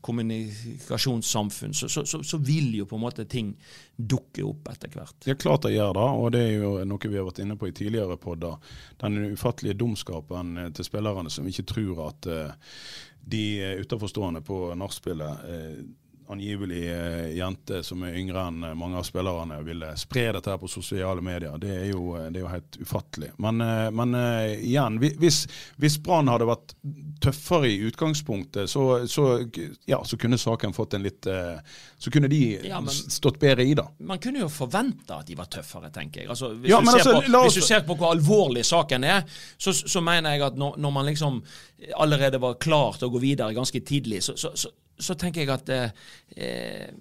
kommunikasjonssamfunn, 0.00 1.74
så, 1.74 1.88
så, 1.88 2.04
så, 2.06 2.22
så, 2.22 2.38
vil 2.38 2.74
jo 2.78 2.86
på 2.86 2.96
en 2.96 3.04
måte 3.04 3.24
ting 3.30 3.52
dukke 3.96 4.44
opp 4.46 4.70
etter 4.72 4.92
hvert. 4.94 5.16
Det 5.24 5.34
er 5.34 5.40
klart 5.40 5.66
det 5.66 5.74
gjør 5.74 5.94
det, 5.96 6.08
og 6.22 6.32
det 6.34 6.42
er 6.46 6.52
jo 6.62 6.72
noe 6.88 7.10
vi 7.10 7.18
har 7.18 7.28
vært 7.28 7.42
inne 7.44 7.56
på 7.60 7.70
i 7.70 7.74
tidligere 7.76 8.18
podder. 8.20 8.74
Den 9.02 9.32
ufattelige 9.32 9.78
dumskapen 9.80 10.56
eh, 10.56 10.70
til 10.76 10.88
spillerne 10.88 11.32
som 11.32 11.48
ikke 11.48 11.66
tror 11.70 12.04
at 12.08 12.30
uh, 12.30 12.76
de 13.20 13.44
utenforstående 13.82 14.44
på 14.46 14.62
nachspielet 14.80 15.44
uh, 15.46 15.82
angivelig 16.32 16.82
eh, 16.88 17.36
jente 17.36 17.82
som 17.82 18.02
er 18.02 18.16
yngre 18.18 18.44
enn 18.48 18.64
eh, 18.64 18.74
mange 18.78 18.98
av 19.00 19.06
spillerne, 19.06 19.60
ville 19.66 19.90
spre 19.98 20.28
dette 20.36 20.52
her 20.52 20.60
på 20.60 20.68
sosiale 20.70 21.22
medier. 21.24 21.56
Det 21.60 21.72
er 21.74 21.88
jo, 21.90 22.14
det 22.30 22.40
er 22.40 22.44
jo 22.44 22.52
helt 22.52 22.78
ufattelig. 22.80 23.32
Men, 23.42 23.62
men 23.96 24.16
igjen, 24.60 24.98
hvis, 25.00 25.42
hvis 25.80 25.98
Brann 26.02 26.30
hadde 26.30 26.48
vært 26.48 26.74
tøffere 27.20 27.70
i 27.70 27.78
utgangspunktet, 27.88 28.70
så, 28.70 28.84
så, 29.08 29.26
ja, 29.88 30.00
så, 30.04 30.18
kunne 30.20 30.38
saken 30.40 30.74
fått 30.76 30.94
en 30.96 31.04
litt 31.04 31.26
Så 32.00 32.10
kunne 32.12 32.28
de 32.32 32.40
ja, 32.64 32.80
men, 32.80 32.90
stått 32.90 33.38
bedre 33.40 33.64
i, 33.64 33.74
da. 33.76 33.84
Man 34.08 34.20
kunne 34.22 34.44
jo 34.44 34.48
forvente 34.52 35.16
at 35.16 35.28
de 35.28 35.36
var 35.36 35.50
tøffere, 35.52 35.90
tenker 35.92 36.22
jeg. 36.22 36.30
Altså, 36.32 36.52
hvis, 36.54 36.70
ja, 36.72 36.80
du 36.80 36.92
altså, 36.92 37.16
på, 37.18 37.42
hvis, 37.44 37.58
du 37.60 37.66
ser 37.66 37.84
på, 37.86 37.96
hvor 38.00 38.14
alvorlig 38.14 38.64
saken 38.66 39.04
er, 39.04 39.26
så, 39.60 39.74
så 39.76 40.02
mener 40.04 40.36
jeg 40.36 40.46
at 40.48 40.60
når, 40.60 40.78
når 40.80 40.94
man 40.96 41.10
liksom 41.10 41.42
allerede 41.96 42.40
var 42.40 42.56
klar 42.60 42.96
til 42.96 43.10
å 43.10 43.14
gå 43.14 43.22
videre 43.22 43.56
ganske 43.56 43.82
tidlig, 43.84 44.22
så, 44.24 44.48
så, 45.00 45.16
tenker 45.18 45.44
jeg 45.44 45.54
at 45.56 45.74
eh, 45.74 46.06
eh 46.36 46.92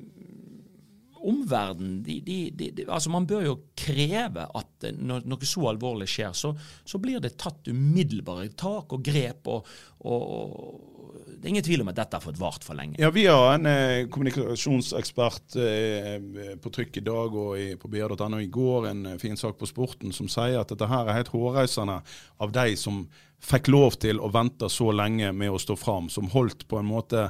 omverdenen 1.19 1.97
de, 1.99 2.13
de, 2.23 2.35
de, 2.55 2.85
altså 2.87 3.09
Man 3.11 3.25
bør 3.27 3.41
jo 3.43 3.55
kreve 3.75 4.45
at 4.55 4.85
når 4.95 5.25
noe 5.27 5.47
så 5.47 5.65
alvorlig 5.67 6.07
skjer, 6.07 6.31
så, 6.31 6.53
så 6.87 6.95
blir 7.03 7.19
det 7.19 7.33
tatt 7.35 7.67
umiddelbare 7.67 8.47
tak 8.55 8.95
og 8.95 9.03
grep. 9.03 9.49
og, 9.51 9.67
og 10.07 10.99
det 11.39 11.47
er 11.47 11.53
ingen 11.53 11.63
tvil 11.63 11.83
om 11.83 11.91
at 11.91 11.99
dette 11.99 12.17
har 12.17 12.23
fått 12.23 12.39
vart 12.39 12.65
for 12.67 12.75
lenge. 12.75 12.97
Ja, 12.99 13.09
Vi 13.15 13.23
har 13.27 13.53
en 13.53 13.67
eh, 13.69 14.07
kommunikasjonsekspert 14.11 15.55
eh, 15.63 16.57
på 16.59 16.71
trykk 16.75 16.99
i 16.99 17.05
dag 17.05 17.37
og 17.43 17.53
i, 17.59 17.69
på 17.79 17.91
br.no 17.91 18.41
i 18.43 18.49
går, 18.51 18.89
en 18.89 19.13
eh, 19.13 19.19
fin 19.21 19.39
sak 19.39 19.55
på 19.59 19.69
Sporten, 19.69 20.11
som 20.15 20.27
sier 20.31 20.59
at 20.59 20.73
dette 20.73 20.89
her 20.89 21.07
er 21.07 21.21
helt 21.21 21.31
hårreisende 21.31 22.01
av 22.43 22.53
de 22.55 22.75
som 22.79 23.05
fikk 23.39 23.71
lov 23.71 23.95
til 24.03 24.19
å 24.19 24.31
vente 24.35 24.67
så 24.71 24.91
lenge 24.91 25.31
med 25.31 25.55
å 25.55 25.61
stå 25.61 25.77
fram, 25.79 26.11
som 26.11 26.27
holdt 26.33 26.67
på 26.67 26.81
en 26.81 26.89
måte 26.89 27.29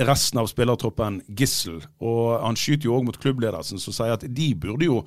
resten 0.00 0.40
av 0.42 0.48
spillertroppen 0.50 1.20
gissel. 1.38 1.80
Og 2.02 2.38
han 2.42 2.58
skyter 2.58 2.88
jo 2.88 2.96
òg 2.98 3.08
mot 3.08 3.20
klubbledelsen, 3.20 3.80
som 3.82 3.96
sier 3.96 4.16
at 4.16 4.26
de 4.26 4.52
burde 4.58 4.88
jo 4.88 5.02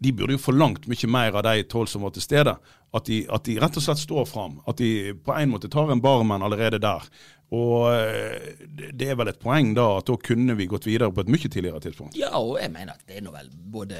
de 0.00 0.14
burde 0.16 0.32
jo 0.32 0.40
forlangt 0.40 0.86
mye 0.88 1.08
mer 1.12 1.34
av 1.36 1.44
de 1.44 1.66
tolv 1.68 1.90
som 1.92 2.06
var 2.06 2.14
til 2.16 2.24
stede. 2.24 2.54
At 2.92 3.06
de, 3.06 3.20
at 3.30 3.44
de, 3.46 3.58
rett 3.62 3.76
og 3.78 3.84
slett 3.84 4.02
står 4.02 4.24
fram. 4.26 4.58
At 4.70 4.80
de 4.82 5.12
på 5.14 5.34
en 5.36 5.52
måte 5.52 5.70
tar 5.70 5.92
en 5.92 6.02
barmenn 6.02 6.42
allerede 6.42 6.80
der. 6.82 7.06
Og 7.54 7.88
eh, 7.90 8.64
det 8.94 9.08
er 9.10 9.18
vel 9.18 9.30
et 9.32 9.40
poeng 9.42 9.72
da 9.74 9.86
at 9.98 10.06
da 10.10 10.14
kunne 10.22 10.54
vi 10.58 10.68
gått 10.70 10.86
videre 10.86 11.10
på 11.14 11.24
et 11.24 11.32
mye 11.34 11.50
tidligere 11.50 11.82
tidspunkt. 11.82 12.18
Ja, 12.18 12.32
og 12.38 12.58
jeg 12.60 12.70
mener 12.74 12.94
at 12.94 13.06
det 13.06 13.18
er 13.18 13.26
nå 13.26 13.34
vel 13.34 13.50
både 13.50 13.98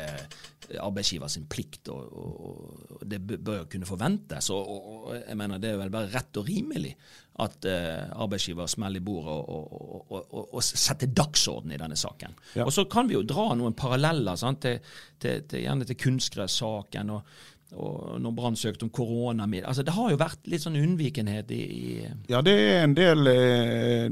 arbeidsgiver 0.78 1.30
sin 1.30 1.48
plikt, 1.50 1.88
og, 1.90 2.12
og, 2.14 2.92
og 2.94 3.06
det 3.10 3.18
bør 3.26 3.64
kunne 3.70 3.88
forventes. 3.88 4.50
Og, 4.54 4.70
og, 4.70 5.08
jeg 5.16 5.38
mener 5.38 5.58
det 5.62 5.72
er 5.72 5.80
vel 5.80 5.90
bare 5.90 6.12
rett 6.12 6.38
og 6.38 6.46
rimelig 6.46 6.92
at 7.40 7.66
uh, 7.66 8.20
arbeidsgiver 8.20 8.68
smeller 8.68 9.00
i 9.00 9.04
bordet 9.04 9.32
og, 9.32 10.10
og, 10.12 10.58
setter 10.62 11.08
dagsorden 11.16 11.72
i 11.72 11.78
denne 11.80 11.96
saken. 11.96 12.36
Ja. 12.58 12.66
Og 12.66 12.74
så 12.76 12.84
kan 12.90 13.08
vi 13.08 13.16
jo 13.16 13.24
dra 13.26 13.48
noen 13.56 13.74
paralleller 13.78 14.36
sant, 14.38 14.60
til, 14.62 14.78
til, 15.18 15.46
til, 15.48 15.64
gjerne 15.64 15.88
til 15.88 15.98
kunstgressaken. 16.04 17.14
og 17.16 17.49
og 17.76 18.16
når 18.22 18.34
Brann 18.34 18.56
søkte 18.58 18.86
om 18.86 18.90
koronamiddel 18.90 19.68
altså 19.68 19.84
Det 19.86 19.94
har 19.94 20.10
jo 20.10 20.18
vært 20.20 20.48
litt 20.50 20.64
sånn 20.64 20.78
unnvikenhet 20.80 21.52
i, 21.54 21.60
i 21.60 21.92
Ja, 22.30 22.40
det 22.42 22.56
er 22.56 22.82
en 22.82 22.96
del 22.98 23.30
eh, 23.30 24.08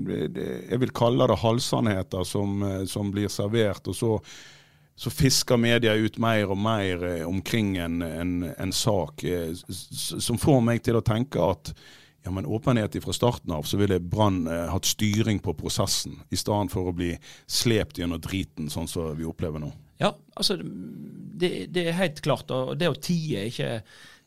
jeg 0.71 0.81
vil 0.85 0.95
kalle 0.95 1.27
det 1.31 1.41
halvsannheter 1.43 2.27
som, 2.29 2.62
eh, 2.62 2.85
som 2.91 3.11
blir 3.15 3.33
servert. 3.33 3.88
og 3.88 3.99
så 3.99 4.15
så 4.99 5.12
fisker 5.15 5.55
media 5.62 5.93
ut 5.95 6.17
mer 6.19 6.50
og 6.50 6.59
mer 6.59 7.03
omkring 7.23 7.77
en, 7.79 8.00
en, 8.03 8.33
en 8.50 8.73
sak 8.75 9.23
som 9.62 10.41
får 10.43 10.59
meg 10.67 10.83
til 10.83 10.99
å 10.99 11.05
tenke 11.07 11.38
at 11.38 11.71
ja, 12.29 12.31
men 12.31 12.47
åpenhet 12.47 13.05
fra 13.05 13.12
starten 13.12 13.53
av, 13.53 13.62
så 13.62 13.77
ville 13.77 14.00
Brann 14.00 14.47
eh, 14.47 14.67
hatt 14.69 14.85
styring 14.85 15.38
på 15.41 15.55
prosessen, 15.57 16.19
i 16.31 16.37
stedet 16.37 16.73
for 16.73 16.91
å 16.91 16.97
bli 16.97 17.15
slept 17.47 17.99
gjennom 17.99 18.21
driten, 18.21 18.69
sånn 18.69 18.91
som 18.91 19.15
vi 19.17 19.25
opplever 19.29 19.62
nå. 19.62 19.71
Ja, 19.99 20.12
altså 20.35 20.59
det, 20.62 21.69
det 21.75 21.88
er 21.88 21.99
helt 21.99 22.23
klart. 22.25 22.50
Og 22.55 22.76
det 22.78 22.90
å 22.90 22.99
tie 22.99 23.43
er 23.43 23.52
ikke 23.52 23.73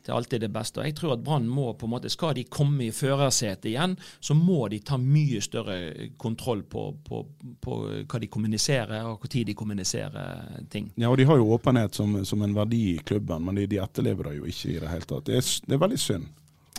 er 0.10 0.13
alltid 0.18 0.42
det 0.42 0.50
beste. 0.50 0.82
Jeg 0.86 0.96
tror 0.98 1.13
at 1.16 1.24
Brann 1.24 1.48
må 1.48 1.74
på 1.78 1.86
en 1.86 1.94
måte, 1.94 2.10
Skal 2.10 2.34
de 2.36 2.44
komme 2.50 2.88
i 2.88 2.92
førersetet 2.92 3.70
igjen, 3.70 3.96
så 4.20 4.34
må 4.34 4.68
de 4.72 4.80
ta 4.80 4.98
mye 4.98 5.42
større 5.42 5.78
kontroll 6.18 6.63
på, 6.63 6.88
på, 7.06 7.22
på 7.62 7.78
hva 8.10 8.22
de 8.22 8.30
kommuniserer, 8.32 9.06
og 9.06 9.22
når 9.22 9.46
de 9.46 9.54
kommuniserer 9.54 10.66
ting. 10.70 10.92
Ja, 10.96 11.10
og 11.10 11.18
De 11.18 11.28
har 11.30 11.38
jo 11.38 11.51
åpenhet 11.54 11.96
som, 11.96 12.25
som 12.25 12.42
en 12.42 12.56
verdi 12.56 12.96
i 12.96 13.00
klubben, 13.06 13.46
men 13.46 13.56
de, 13.56 13.68
de 13.68 13.82
etterlever 13.84 14.32
det 14.32 14.38
jo 14.40 14.50
ikke 14.50 14.70
i 14.74 14.80
det 14.82 14.90
hele 14.90 15.10
tatt. 15.10 15.25
Det 15.30 15.38
er, 15.38 15.50
det 15.68 15.78
er 15.78 15.86
veldig 15.86 16.01
synd. 16.01 16.30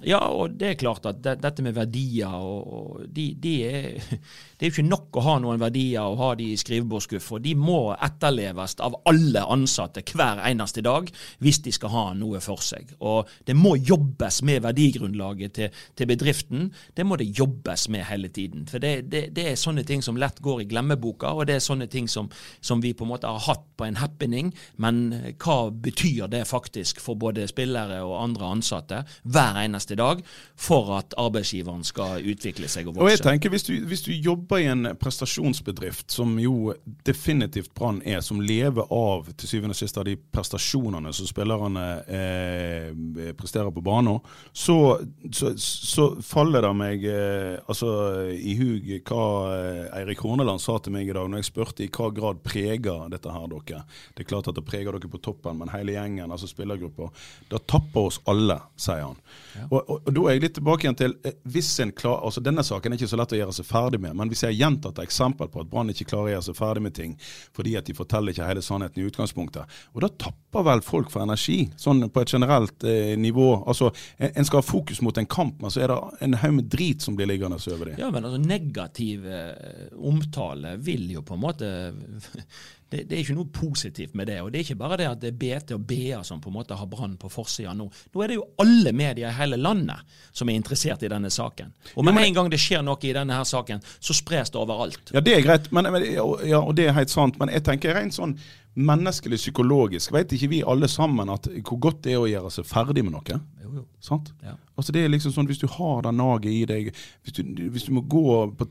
Ja, 0.06 0.20
og 0.34 0.56
det 0.58 0.68
er 0.68 0.80
klart 0.80 1.06
at 1.06 1.20
det, 1.24 1.36
dette 1.42 1.62
med 1.64 1.76
verdier 1.76 2.32
og, 2.34 2.72
og 2.72 3.04
de, 3.06 3.32
de 3.38 3.54
er, 3.66 4.16
Det 4.62 4.68
er 4.68 4.70
jo 4.70 4.76
ikke 4.76 4.90
nok 4.92 5.16
å 5.18 5.22
ha 5.26 5.32
noen 5.42 5.58
verdier 5.58 6.06
og 6.06 6.20
ha 6.20 6.28
de 6.38 6.52
i 6.52 6.58
skrivebordsskuffer. 6.58 7.40
De 7.42 7.56
må 7.58 7.96
etterleves 7.96 8.76
av 8.78 8.94
alle 9.10 9.42
ansatte 9.50 10.04
hver 10.06 10.38
eneste 10.46 10.84
dag 10.86 11.08
hvis 11.42 11.58
de 11.64 11.72
skal 11.74 11.90
ha 11.90 12.04
noe 12.14 12.38
for 12.44 12.62
seg. 12.62 12.92
Og 13.02 13.26
det 13.48 13.56
må 13.58 13.72
jobbes 13.74 14.38
med 14.46 14.62
verdigrunnlaget 14.62 15.54
til, 15.56 15.80
til 15.98 16.10
bedriften. 16.12 16.68
Det 16.94 17.06
må 17.06 17.18
det 17.18 17.32
jobbes 17.34 17.88
med 17.90 18.06
hele 18.06 18.30
tiden. 18.30 18.68
For 18.70 18.78
det, 18.78 19.08
det, 19.10 19.24
det, 19.34 19.48
er 19.50 19.58
sånne 19.58 19.82
ting 19.88 20.04
som 20.06 20.20
lett 20.20 20.38
går 20.38 20.62
i 20.62 20.68
glemmeboka, 20.70 21.34
og 21.34 21.50
det 21.50 21.58
er 21.58 21.66
sånne 21.66 21.90
ting 21.90 22.06
som, 22.06 22.30
som 22.62 22.84
vi 22.86 22.94
på 22.94 23.02
en 23.02 23.12
måte 23.16 23.34
har 23.34 23.42
hatt 23.48 23.66
på 23.74 23.88
en 23.88 23.98
happening. 23.98 24.54
Men 24.78 25.02
hva 25.42 25.58
betyr 25.74 26.30
det 26.30 26.44
faktisk 26.46 27.02
for 27.02 27.18
både 27.18 27.48
spillere 27.50 27.98
og 28.06 28.14
andre 28.20 28.54
ansatte 28.60 29.02
hver 29.26 29.58
eneste 29.64 29.91
eneste 29.92 30.02
dag 30.02 30.22
for 30.56 30.92
at 30.98 31.14
arbeidsgiveren 31.18 31.82
skal 31.84 32.22
utvikle 32.22 32.68
seg 32.68 32.88
og 32.88 32.96
vokse. 32.96 33.04
Og 33.04 33.10
jeg 33.10 33.22
tenker, 33.22 33.50
Hvis 33.50 33.64
du, 33.64 33.72
hvis 33.86 34.02
du 34.02 34.12
jobber 34.12 34.58
i 34.58 34.66
en 34.66 34.96
prestasjonsbedrift, 34.96 36.10
som 36.10 36.38
jo 36.38 36.74
definitivt 37.04 37.74
Brann 37.74 38.02
er, 38.04 38.20
som 38.20 38.40
lever 38.40 38.86
av 38.90 39.32
til 39.36 39.48
syvende 39.48 39.72
og 39.72 39.80
sist 39.80 39.98
av 39.98 40.04
de 40.04 40.16
prestasjonene 40.16 41.12
som 41.12 41.26
spillerne 41.26 41.86
eh, 42.06 43.32
presterer 43.34 43.70
på 43.70 43.82
banen, 43.82 44.20
så, 44.52 45.00
så, 45.32 45.52
så, 45.56 46.08
faller 46.22 46.62
det 46.62 46.72
meg 46.76 47.04
eh, 47.08 47.58
altså, 47.66 47.90
i 48.32 48.54
hug 48.58 48.90
hva 49.08 49.26
eh, 49.56 49.98
Eirik 50.00 50.22
Horneland 50.22 50.60
sa 50.62 50.78
til 50.78 50.94
meg 50.94 51.08
i 51.08 51.16
dag, 51.16 51.28
når 51.28 51.42
jeg 51.42 51.50
spurte 51.50 51.84
i 51.84 51.90
hva 51.92 52.10
grad 52.14 52.42
preger 52.44 53.08
dette 53.12 53.32
her 53.32 53.48
dere. 53.50 53.82
Det 54.14 54.24
er 54.24 54.30
klart 54.30 54.48
at 54.50 54.58
det 54.58 54.66
preger 54.66 54.94
dere 54.94 55.10
på 55.10 55.20
toppen, 55.22 55.58
men 55.58 55.72
hele 55.72 55.96
gjengen, 55.96 56.30
altså 56.30 56.48
spillergruppa, 56.50 57.10
det 57.50 57.64
tapper 57.70 58.08
oss 58.08 58.20
alle, 58.30 58.58
sier 58.80 59.02
han. 59.08 59.18
Ja. 59.56 59.66
Og, 59.68 59.81
og, 59.86 60.08
Da 60.12 60.24
er 60.26 60.36
jeg 60.36 60.44
litt 60.44 60.54
tilbake 60.58 60.86
igjen 60.86 60.98
til 60.98 61.14
eh, 61.26 61.36
hvis 61.54 61.70
en 61.84 61.92
klar, 61.96 62.20
altså 62.26 62.42
Denne 62.44 62.64
saken 62.66 62.92
er 62.92 63.00
ikke 63.00 63.10
så 63.12 63.18
lett 63.20 63.34
å 63.34 63.40
gjøre 63.40 63.56
seg 63.56 63.68
ferdig 63.68 64.00
med, 64.02 64.16
men 64.18 64.32
hvis 64.32 64.44
jeg 64.44 64.54
har 64.54 64.58
gjentatt 64.60 65.02
eksempel 65.02 65.50
på 65.52 65.62
at 65.62 65.70
Brann 65.70 65.92
ikke 65.92 66.08
klarer 66.10 66.30
å 66.30 66.34
gjøre 66.36 66.46
seg 66.48 66.58
ferdig 66.58 66.84
med 66.86 66.96
ting 66.98 67.16
fordi 67.56 67.76
at 67.78 67.88
de 67.88 67.96
forteller 67.96 68.34
ikke 68.34 68.48
hele 68.48 68.64
sannheten 68.64 69.02
i 69.02 69.06
utgangspunktet, 69.08 69.78
og 69.92 70.04
da 70.04 70.10
tapper 70.24 70.66
vel 70.66 70.82
folk 70.84 71.10
for 71.12 71.24
energi, 71.24 71.58
sånn 71.80 72.04
på 72.12 72.22
et 72.22 72.32
generelt 72.32 72.84
eh, 72.88 73.14
nivå. 73.18 73.48
Altså, 73.68 73.90
en, 74.18 74.30
en, 74.30 74.46
skal 74.48 74.62
ha 74.62 74.66
fokus 74.66 75.00
mot 75.04 75.16
en 75.18 75.28
kamp, 75.28 75.60
men 75.62 75.72
så 75.72 75.84
er 75.84 75.92
det 75.92 76.26
en 76.26 76.38
haug 76.42 76.54
med 76.58 76.68
drit 76.72 77.04
som 77.04 77.16
blir 77.18 77.30
liggende 77.30 77.58
over 77.72 77.90
dem. 77.90 77.98
Ja, 78.00 78.10
men 78.12 78.26
altså 78.26 78.40
negativ 78.42 79.26
eh, 79.26 79.88
omtale 79.96 80.76
vil 80.82 81.10
jo 81.14 81.24
på 81.26 81.36
en 81.36 81.44
måte 81.44 81.72
det, 82.92 83.06
det, 83.08 83.16
er 83.16 83.22
ikke 83.22 83.36
noe 83.38 83.48
positivt 83.48 84.16
med 84.18 84.28
det. 84.28 84.38
Og 84.44 84.50
det 84.52 84.60
er 84.60 84.66
ikke 84.66 84.80
bare 84.82 84.98
det 85.00 85.08
at 85.08 85.20
det 85.22 85.30
er 85.32 85.38
BT 85.40 85.74
og 85.78 85.84
BA 85.88 86.20
som 86.28 86.42
på 86.42 86.50
en 86.50 86.56
måte 86.58 86.76
har 86.76 86.88
Brann 86.90 87.14
på 87.20 87.30
forsida 87.32 87.72
nå. 87.76 87.86
Nå 87.88 88.24
er 88.24 88.32
det 88.32 88.36
jo 88.36 88.46
alle 88.60 88.92
medier 88.96 89.30
i 89.30 89.36
hele 89.38 89.56
landet 89.60 90.02
som 90.32 90.50
er 90.50 90.58
interessert 90.60 91.04
i 91.06 91.10
denne 91.12 91.30
saken. 91.32 91.72
Og 91.96 92.04
med 92.04 92.20
en 92.20 92.36
gang 92.36 92.50
det 92.52 92.60
skjer 92.60 92.84
noe 92.84 93.00
i 93.08 93.14
denne 93.16 93.38
her 93.38 93.48
saken, 93.48 93.80
så 93.80 94.16
spres 94.16 94.52
det 94.52 94.60
overalt. 94.60 95.14
Ja, 95.14 95.24
det 95.24 95.38
er 95.38 95.46
greit, 95.46 95.70
men, 95.72 95.88
ja, 96.04 96.60
og 96.60 96.74
det 96.76 96.90
er 96.90 96.98
helt 96.98 97.12
sant. 97.12 97.40
Men 97.40 97.52
jeg 97.52 97.64
tenker 97.66 97.96
rent 97.96 98.16
sånn 98.18 98.36
menneskelig, 98.74 99.36
psykologisk, 99.36 100.12
vet 100.14 100.32
ikke 100.32 100.48
vi 100.48 100.62
alle 100.66 100.88
sammen 100.88 101.28
at 101.32 101.48
hvor 101.60 101.80
godt 101.88 102.04
det 102.06 102.14
er 102.14 102.22
å 102.22 102.28
gjøre 102.30 102.52
seg 102.54 102.68
ferdig 102.68 103.04
med 103.04 103.12
noe? 103.12 103.40
Jo, 103.62 103.72
jo. 103.76 103.84
Sant? 104.04 104.32
Ja. 104.44 104.54
Altså 104.76 104.94
det 104.96 105.02
er 105.04 105.10
liksom 105.12 105.34
sånn, 105.34 105.46
Hvis 105.46 105.60
du 105.60 105.66
har 105.70 106.00
det 106.06 106.14
naget 106.16 106.48
i 106.50 106.62
deg, 106.66 106.88
hvis 107.22 107.36
du, 107.36 107.42
hvis 107.74 107.84
du 107.86 107.92
må 107.92 108.02
gå 108.08 108.24
på, 108.56 108.66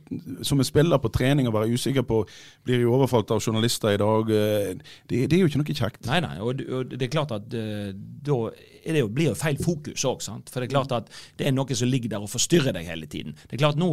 som 0.47 0.59
en 0.59 0.67
spiller 0.67 0.99
på 1.01 1.11
trening 1.13 1.47
og 1.47 1.55
være 1.55 1.77
usikker 1.77 2.05
på 2.07 2.23
Blir 2.65 2.81
jo 2.81 2.95
overfalt 2.97 3.31
av 3.31 3.41
journalister 3.41 3.93
i 3.93 4.01
dag. 4.01 4.33
Eh, 4.33 4.73
det, 5.09 5.21
det 5.29 5.37
er 5.37 5.43
jo 5.43 5.51
ikke 5.51 5.61
noe 5.61 5.77
kjekt. 5.77 6.03
Nei, 6.09 6.19
nei, 6.25 6.35
og, 6.41 6.61
og 6.67 6.91
det 6.91 7.07
er 7.07 7.13
klart 7.13 7.33
at 7.35 7.53
uh, 7.53 7.91
da 7.93 8.39
det 8.83 9.03
jo, 9.03 9.09
blir 9.13 9.31
jo 9.31 9.37
feil 9.37 9.59
fokus 9.61 10.05
òg. 10.09 10.23
For 10.49 10.59
det 10.59 10.67
er 10.69 10.73
klart 10.73 10.95
at 10.95 11.09
det 11.39 11.47
er 11.47 11.55
noe 11.55 11.77
som 11.77 11.89
ligger 11.89 12.13
der 12.13 12.25
og 12.25 12.31
forstyrrer 12.31 12.75
deg 12.75 12.89
hele 12.89 13.09
tiden. 13.11 13.35
Det 13.47 13.57
er 13.57 13.63
klart 13.63 13.79
nå, 13.81 13.89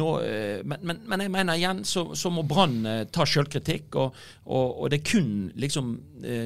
nå 0.00 0.10
uh, 0.20 0.60
men, 0.64 0.78
men, 0.82 1.02
men, 1.08 1.24
jeg 1.26 1.34
mener 1.36 1.60
igjen 1.60 1.82
så, 1.88 2.08
så 2.18 2.32
må 2.32 2.46
Brann 2.48 2.80
uh, 2.86 3.00
ta 3.12 3.26
selvkritikk, 3.28 3.96
og, 4.00 4.22
og, 4.46 4.68
og, 4.68 4.86
det 4.92 5.00
er 5.00 5.10
kun 5.14 5.32
liksom 5.60 5.96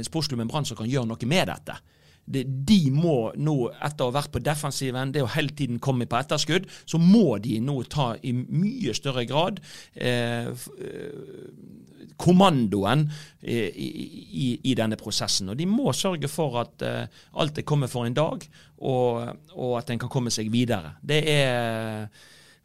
sportsklubben 0.07 0.51
Brann 0.51 0.67
som 0.69 0.79
kan 0.79 0.91
gjøre 0.91 1.09
noe 1.11 1.29
med 1.29 1.49
dette 1.51 1.79
det, 2.27 2.45
de 2.69 2.81
må 2.95 3.31
nå, 3.39 3.57
etter 3.87 4.05
å 4.07 4.11
ha 4.11 4.17
vært 4.19 4.33
på 4.35 4.43
defensiven, 4.45 5.15
det 5.15 5.25
å 5.25 5.33
hele 5.37 5.55
tiden 5.57 5.81
komme 5.83 6.09
på 6.11 6.19
etterskudd, 6.19 6.69
så 6.85 7.01
må 7.01 7.39
de 7.43 7.61
nå 7.63 7.79
ta 7.91 8.13
i 8.23 8.35
mye 8.37 8.95
større 8.97 9.27
grad 9.29 9.63
eh, 9.95 10.51
eh 10.51 11.83
kommandoen 12.17 13.03
i, 13.45 13.57
i, 13.61 14.47
i, 14.71 14.75
denne 14.79 14.97
prosessen. 14.97 15.51
Og 15.53 15.59
de 15.59 15.67
må 15.69 15.93
sørge 15.93 16.31
for 16.33 16.57
at 16.63 16.85
eh, 16.87 17.19
alt 17.37 17.61
er 17.61 17.67
kommet 17.69 17.93
for 17.93 18.09
en 18.09 18.17
dag, 18.17 18.47
og, 18.79 19.37
og 19.53 19.75
at 19.77 19.93
en 19.93 20.01
kan 20.01 20.13
komme 20.13 20.33
seg 20.33 20.49
videre. 20.49 20.95
Det 21.05 21.21
er 21.29 22.09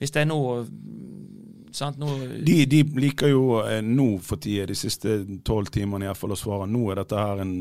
Hvis 0.01 0.13
det 0.15 0.23
er 0.23 0.31
noe 0.31 0.63
de, 1.71 2.65
de, 2.65 2.81
liker 2.99 3.29
jo 3.31 3.43
eh, 3.61 3.79
nå 3.85 4.17
for 4.25 4.41
tida, 4.43 4.65
de 4.67 4.75
siste 4.75 5.21
tolv 5.47 5.69
timene 5.71 6.09
i 6.09 6.11
å 6.11 6.35
svare 6.35 6.67
nå 6.67 6.81
er 6.91 6.99
dette 6.99 7.15
her 7.15 7.43
en, 7.45 7.53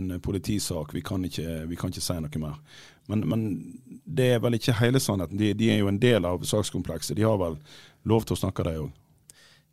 en 0.00 0.16
politisak, 0.24 0.94
vi 0.96 1.02
kan, 1.06 1.22
ikke, 1.28 1.60
vi 1.70 1.78
kan 1.78 1.92
ikke 1.92 2.02
si 2.02 2.16
noe 2.18 2.42
mer. 2.42 2.58
Men, 3.06 3.22
men, 3.30 3.44
det 4.02 4.32
er 4.34 4.42
vel 4.42 4.58
ikke 4.58 4.74
hele 4.80 4.98
sannheten. 5.02 5.38
De, 5.38 5.52
de, 5.54 5.70
er 5.70 5.78
jo 5.78 5.90
en 5.92 6.00
del 6.02 6.26
av 6.26 6.42
sakskomplekset. 6.46 7.14
De 7.18 7.26
har 7.26 7.38
vel 7.38 7.58
lov 8.10 8.26
til 8.26 8.34
å 8.34 8.40
snakke, 8.40 8.66
de 8.66 8.80
òg. 8.82 8.94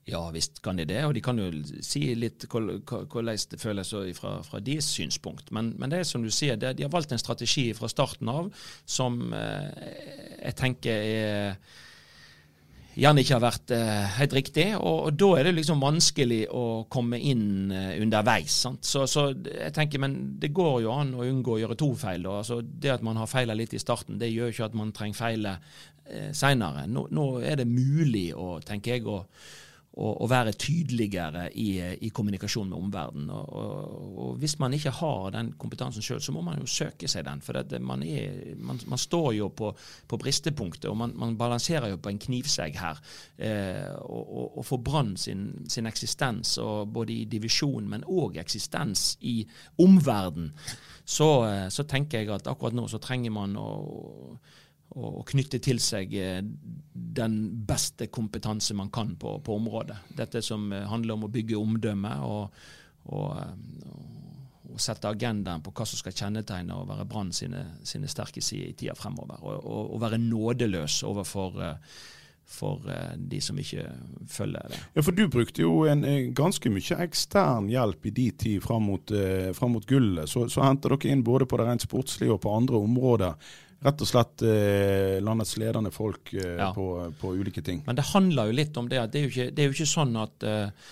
Ja 0.04 0.20
visst 0.36 0.60
kan 0.60 0.76
de 0.76 0.84
det, 0.84 1.00
og 1.08 1.14
de 1.16 1.22
kan 1.24 1.38
jo 1.40 1.46
si 1.80 2.10
litt 2.20 2.44
hvordan 2.52 3.30
det 3.54 3.60
føles 3.62 3.94
fra, 4.18 4.34
fra 4.44 4.60
deres 4.60 4.90
synspunkt. 4.92 5.48
Men, 5.56 5.72
men, 5.80 5.94
det 5.94 6.02
er 6.02 6.10
som 6.10 6.26
du 6.26 6.30
sier, 6.34 6.60
det, 6.60 6.74
de 6.78 6.84
har 6.84 6.92
valgt 6.92 7.16
en 7.16 7.22
strategi 7.22 7.70
fra 7.78 7.88
starten 7.88 8.30
av 8.30 8.52
som 8.84 9.32
eh, 9.32 9.88
jeg 10.44 10.58
tenker 10.60 11.08
er 11.08 11.56
gjerne 13.00 13.24
ikke 13.24 13.36
har 13.38 13.44
vært 13.44 13.74
eh, 13.76 14.04
helt 14.18 14.36
riktig. 14.38 14.68
Og, 14.78 15.00
og, 15.08 15.16
da 15.20 15.30
er 15.40 15.48
det 15.48 15.56
liksom 15.58 15.82
vanskelig 15.84 16.42
å 16.54 16.66
komme 16.94 17.20
inn 17.20 17.72
eh, 17.74 17.96
underveis. 18.04 18.60
Så, 18.82 19.06
så, 19.10 19.26
jeg 19.34 19.74
tenker, 19.76 20.02
Men 20.04 20.18
det 20.42 20.54
går 20.56 20.84
jo 20.86 20.94
an 20.94 21.16
å 21.18 21.26
unngå 21.28 21.56
å 21.56 21.62
gjøre 21.64 21.80
to 21.80 21.94
feil. 22.00 22.28
Altså, 22.30 22.62
det 22.62 22.94
at 22.98 23.06
man 23.06 23.20
har 23.22 23.32
feila 23.32 23.58
litt 23.58 23.74
i 23.74 23.82
starten, 23.82 24.20
det 24.22 24.32
gjør 24.34 24.54
ikke 24.54 24.70
at 24.70 24.80
man 24.80 24.94
trenger 24.96 25.20
feile 25.20 25.58
eh, 26.06 26.32
seinere. 26.36 26.88
Nå, 26.90 27.08
nå, 27.14 27.28
er 27.42 27.62
det 27.62 27.70
mulig, 27.70 28.30
å, 28.36 28.58
tenker 28.66 28.98
jeg, 28.98 29.08
å 29.10 29.24
å, 29.94 30.28
være 30.30 30.56
tydeligere 30.58 31.48
i, 31.60 31.68
i 32.02 32.10
kommunikasjon 32.14 32.70
med 32.72 32.78
omverdenen. 32.80 33.30
Og, 33.30 33.50
og, 33.54 34.16
og, 34.24 34.32
hvis 34.42 34.56
man 34.62 34.74
ikke 34.74 34.94
har 34.98 35.34
den 35.36 35.52
kompetansen 35.62 36.06
sjøl, 36.06 36.22
så 36.24 36.34
må 36.34 36.42
man 36.46 36.58
jo 36.62 36.70
søke 36.70 37.10
seg 37.10 37.28
den. 37.28 37.44
For 37.46 37.60
det, 37.62 37.82
man, 37.84 38.02
er, 38.02 38.56
man, 38.58 38.82
man, 38.90 39.02
står 39.02 39.30
jo 39.38 39.52
på, 39.54 39.70
på 40.10 40.20
bristepunktet, 40.22 40.90
og 40.90 40.98
man, 40.98 41.14
man, 41.20 41.38
balanserer 41.38 41.94
jo 41.94 42.02
på 42.02 42.10
en 42.10 42.22
knivsegg 42.26 42.80
her. 42.82 43.04
Eh, 43.38 43.94
og, 44.02 44.58
og, 44.58 44.64
for 44.66 44.82
Brann 44.82 45.14
sin, 45.20 45.46
sin, 45.70 45.90
eksistens, 45.90 46.56
både 46.90 47.14
i 47.20 47.30
divisjon, 47.30 47.86
men 47.90 48.08
òg 48.10 48.42
eksistens 48.42 49.14
i 49.22 49.42
omverdenen, 49.84 50.54
så, 51.06 51.30
eh, 51.46 51.70
så 51.70 51.86
tenker 51.86 52.24
jeg 52.24 52.34
at 52.34 52.50
akkurat 52.50 52.74
nå 52.74 52.88
så 52.90 52.98
trenger 53.04 53.34
man 53.36 53.58
å 53.60 53.70
og 54.94 55.26
knytte 55.32 55.60
til 55.64 55.82
seg 55.82 56.14
eh, 56.20 56.42
den 56.94 57.38
beste 57.68 58.08
kompetanse 58.14 58.76
man 58.78 58.92
kan 58.94 59.16
på, 59.20 59.40
på 59.42 59.58
området. 59.58 59.98
Dette 60.18 60.44
som 60.46 60.72
eh, 60.74 60.86
handler 60.90 61.18
om 61.18 61.28
å 61.28 61.34
bygge 61.34 61.58
omdømme 61.58 62.14
og, 62.28 62.66
og, 63.10 63.30
eh, 63.42 63.54
og, 64.70 64.80
sette 64.82 65.10
agendaen 65.10 65.64
på 65.66 65.74
hva 65.74 65.86
som 65.90 66.02
skal 66.02 66.18
kjennetegne 66.18 66.78
og 66.78 66.90
være 66.92 67.08
Brann 67.10 67.34
sine, 67.34 67.64
sine, 67.86 68.10
sterke 68.10 68.42
sider 68.42 68.70
i 68.72 68.76
tida 68.78 68.98
fremover. 68.98 69.42
Og, 69.42 69.96
og, 69.96 70.02
være 70.02 70.22
nådeløs 70.22 71.02
overfor 71.10 71.64
for 72.54 72.84
de 73.16 73.38
som 73.42 73.58
ikke 73.58 73.86
følger 74.30 74.74
det. 74.74 74.80
Ja, 74.98 75.02
For 75.02 75.16
du 75.16 75.22
brukte 75.32 75.62
jo 75.64 75.86
en, 75.90 76.04
ganske 76.36 76.70
mye 76.70 76.98
ekstern 77.06 77.70
hjelp 77.72 78.10
i 78.10 78.12
de 78.14 78.26
tid 78.36 78.66
fram 78.66 78.84
mot, 78.92 79.14
fram 79.56 79.72
mot 79.78 79.86
gullet. 79.88 80.28
Så, 80.30 80.44
så 80.52 80.66
henter 80.66 80.92
dere 80.92 81.14
inn 81.14 81.24
både 81.24 81.48
på 81.48 81.58
det 81.58 81.70
rent 81.70 81.86
sportslige 81.88 82.36
og 82.36 82.42
på 82.44 82.52
andre 82.54 82.82
områder 82.84 83.40
rett 83.84 84.04
og 84.04 84.10
slett 84.10 84.44
eh, 84.48 85.22
landets 85.24 85.56
ledende 85.62 85.92
folk 85.94 86.34
eh, 86.34 86.58
ja. 86.60 86.72
på, 86.76 86.88
på, 87.20 87.34
ulike 87.36 87.64
ting. 87.66 87.84
Men 87.88 88.00
det 88.00 88.10
handler 88.14 88.50
jo 88.50 88.60
litt 88.60 88.78
om 88.80 88.90
det 88.92 89.02
at 89.02 89.14
det 89.14 89.22
er 89.22 89.28
jo 89.28 89.34
ikke, 89.34 89.50
er 89.54 89.70
jo 89.70 89.78
ikke 89.78 89.90
sånn 89.94 90.16
at 90.22 90.48
eh, 90.48 90.92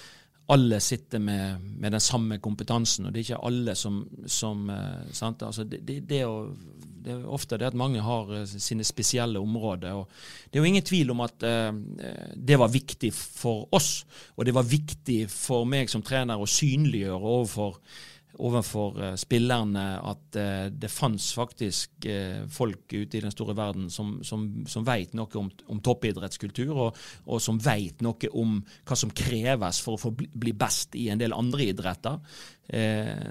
alle 0.52 0.80
sitter 0.80 1.20
med, 1.20 1.62
med, 1.62 1.92
den 1.92 2.04
samme 2.04 2.38
kompetansen, 2.44 3.08
og 3.08 3.14
det 3.14 3.22
er 3.22 3.28
ikke 3.30 3.46
alle 3.48 3.76
som, 3.76 4.02
som 4.28 4.70
eh, 4.70 5.22
altså 5.22 5.64
det, 5.64 5.80
det, 5.88 6.00
det, 6.10 6.26
å, 6.28 6.50
det, 6.76 7.14
er 7.14 7.28
ofte 7.32 7.60
det 7.60 7.70
at 7.70 7.78
mange 7.78 8.04
har 8.04 8.34
eh, 8.36 8.46
sine 8.50 8.84
spesielle 8.88 9.40
områder. 9.40 9.96
og 9.96 10.10
Det 10.50 10.60
er 10.60 10.66
jo 10.66 10.72
ingen 10.74 10.88
tvil 10.88 11.14
om 11.14 11.24
at 11.24 11.46
uh, 11.48 11.72
det 12.36 12.60
var 12.60 12.74
viktig 12.74 13.14
for 13.16 13.70
oss, 13.72 14.04
og 14.36 14.46
det 14.46 14.56
var 14.58 14.68
viktig 14.68 15.24
for 15.32 15.64
meg 15.70 15.92
som 15.92 16.04
trener 16.04 16.42
å 16.42 16.50
synliggjøre 16.50 17.36
overfor 17.38 17.80
overfor 18.40 18.98
uh, 19.00 19.14
spillerne 19.20 19.84
at 20.08 20.38
uh, 20.40 20.68
det 20.72 20.92
fantes 20.92 21.32
faktisk 21.36 22.08
uh, 22.08 22.48
folk 22.52 22.94
ute 22.94 23.20
i 23.20 23.24
den 23.24 23.34
store 23.34 23.56
verden 23.58 23.90
som, 23.92 24.20
som, 24.24 24.46
som 24.70 24.86
vet 24.88 25.16
noe 25.18 25.40
om, 25.40 25.50
om 25.72 25.82
toppidrettskultur, 25.84 26.72
og, 26.72 27.00
og, 27.26 27.42
som 27.44 27.60
vet 27.62 28.04
noe 28.06 28.32
om 28.38 28.60
hva 28.88 28.98
som 28.98 29.12
kreves 29.12 29.82
for 29.84 30.00
å 30.00 30.14
bli, 30.16 30.54
best 30.54 30.96
i 31.00 31.10
en 31.12 31.22
del 31.22 31.34
andre 31.36 31.72
idretter. 31.72 32.20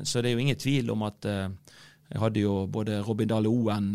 så 0.02 0.20
det 0.20 0.30
er 0.30 0.34
jo 0.34 0.42
ingen 0.42 0.58
tvil 0.58 0.90
om 0.90 1.04
at 1.06 1.26
jeg 1.28 2.18
hadde 2.18 2.42
jo 2.42 2.54
både 2.66 3.02
Robin 3.06 3.28
Dale 3.30 3.48
Oen 3.48 3.92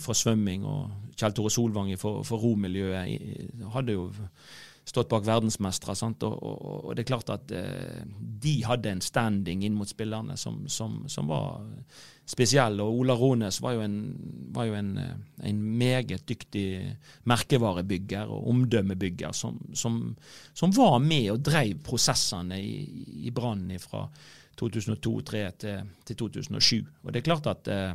fra 0.00 0.14
svømming 0.16 0.64
og 0.64 1.12
Kjell 1.18 1.34
Tore 1.36 1.50
Solvang 1.52 1.90
fra, 2.00 2.14
for 2.24 2.40
romiljøet. 2.40 3.58
Hadde 3.74 3.98
jo 3.98 4.06
stått 4.88 5.10
bak 5.10 5.26
verdensmestere. 5.26 5.96
Og, 6.26 6.34
og, 6.34 6.76
og, 6.84 6.92
det 6.96 7.04
er 7.04 7.10
klart 7.10 7.32
at 7.32 7.52
eh, 7.54 8.04
de 8.42 8.54
hadde 8.64 8.92
en 8.94 9.04
standing 9.04 9.64
inn 9.66 9.76
mot 9.76 9.88
spillerne 9.88 10.36
som, 10.40 10.62
som, 10.72 11.02
som 11.10 11.28
var 11.30 11.60
spesiell. 12.28 12.80
Og 12.84 13.02
Ola 13.02 13.16
Rones 13.18 13.60
var 13.64 13.76
jo 13.76 13.84
en, 13.84 13.98
var 14.54 14.68
jo 14.68 14.78
en, 14.78 14.90
eh, 15.02 15.14
en 15.50 15.60
meget 15.80 16.24
dyktig 16.28 16.66
merkevarebygger 17.28 18.32
og 18.32 18.48
omdømmebygger 18.54 19.36
som, 19.36 19.60
som, 19.72 20.74
var 20.76 20.98
med 21.04 21.30
og 21.34 21.44
drev 21.44 21.78
prosessene 21.84 22.60
i, 22.60 22.74
i 23.28 23.34
Brann 23.34 23.70
fra 23.82 24.06
2002-2003 24.58 25.44
til, 25.62 25.94
til, 26.04 26.16
2007. 26.16 26.86
Og 27.04 27.12
det 27.12 27.20
er 27.20 27.28
klart 27.30 27.46
at 27.50 27.70
eh, 27.72 27.92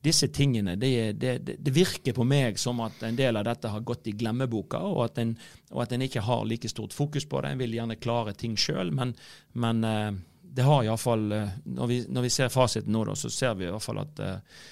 disse 0.00 0.30
tingene, 0.32 0.78
det, 0.80 1.12
det, 1.20 1.34
det, 1.44 1.72
virker 1.76 2.14
på 2.16 2.24
meg 2.24 2.56
som 2.58 2.78
at 2.80 3.02
en 3.04 3.16
del 3.18 3.36
av 3.36 3.44
dette 3.44 3.68
har 3.68 3.82
gått 3.84 4.08
i 4.08 4.14
glemmeboka, 4.16 4.80
og 4.80 5.02
at 5.10 5.18
en, 5.20 5.34
og 5.74 5.82
at 5.84 5.92
en 5.92 6.04
ikke 6.06 6.22
har 6.24 6.46
like 6.48 6.68
stort 6.72 6.96
fokus 6.96 7.26
på 7.28 7.42
det. 7.44 7.52
En 7.52 7.60
vil 7.60 7.76
gjerne 7.76 7.98
klare 8.00 8.32
ting 8.32 8.56
sjøl, 8.56 8.94
men, 8.96 9.12
men 9.60 9.84
uh, 9.84 10.08
det 10.40 10.64
har 10.66 10.86
iallfall 10.86 11.26
eh, 11.36 11.50
når, 11.76 11.86
vi, 11.86 11.98
når 12.10 12.24
vi 12.24 12.30
ser 12.32 12.48
fasiten 12.50 12.94
nå, 12.96 13.04
da, 13.06 13.12
så 13.14 13.28
ser 13.30 13.58
vi 13.58 13.68
iallfall 13.68 14.00
at 14.02 14.22
uh, 14.24 14.64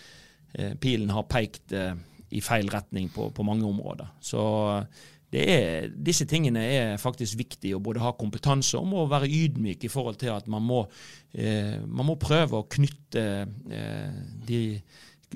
pilen 0.80 1.12
har 1.12 1.28
pekt 1.28 1.76
uh, 1.76 1.92
i 2.34 2.40
feil 2.42 2.72
retning 2.72 3.12
på, 3.12 3.28
på 3.36 3.46
mange 3.46 3.68
områder. 3.68 4.08
Så 4.24 4.40
er, 5.28 5.90
disse 5.92 6.24
tingene 6.28 6.64
er 6.64 6.94
faktisk 7.00 7.36
viktig 7.38 7.74
å 7.76 7.82
både 7.84 8.00
ha 8.00 8.14
kompetanse 8.16 8.80
om 8.80 8.96
og 8.96 9.12
være 9.12 9.28
ydmyk 9.28 9.84
i 9.84 9.92
forhold 9.92 10.16
til 10.20 10.32
at 10.32 10.48
man 10.48 10.64
må, 10.64 10.82
man 11.32 12.08
må 12.08 12.16
prøve 12.20 12.60
å 12.60 12.66
knytte 12.68 13.24
de 14.48 14.60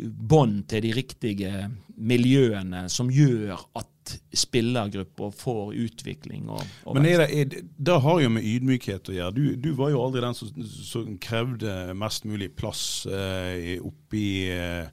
bånd 0.01 0.67
til 0.71 0.87
de 0.87 0.93
riktige 0.97 1.67
miljøene 1.97 2.87
som 2.91 3.11
gjør 3.13 3.61
at 3.79 3.89
spillergrupper 4.35 5.31
får 5.37 5.75
utvikling. 5.85 6.49
Og, 6.51 6.63
og 6.89 6.97
Men 6.97 7.07
er 7.07 7.23
det, 7.23 7.29
er, 7.39 7.67
det 7.77 7.99
har 8.03 8.21
jo 8.25 8.33
med 8.35 8.47
ydmykhet 8.49 9.11
å 9.13 9.17
gjøre. 9.17 9.35
Du, 9.37 9.43
du 9.63 9.71
var 9.79 9.93
jo 9.93 10.03
aldri 10.03 10.25
den 10.25 10.37
som, 10.37 10.51
som 10.67 11.17
krevde 11.23 11.95
mest 11.99 12.27
mulig 12.29 12.51
plass 12.59 12.85
eh, 13.07 13.79
oppi 13.85 14.27
eh, 14.51 14.89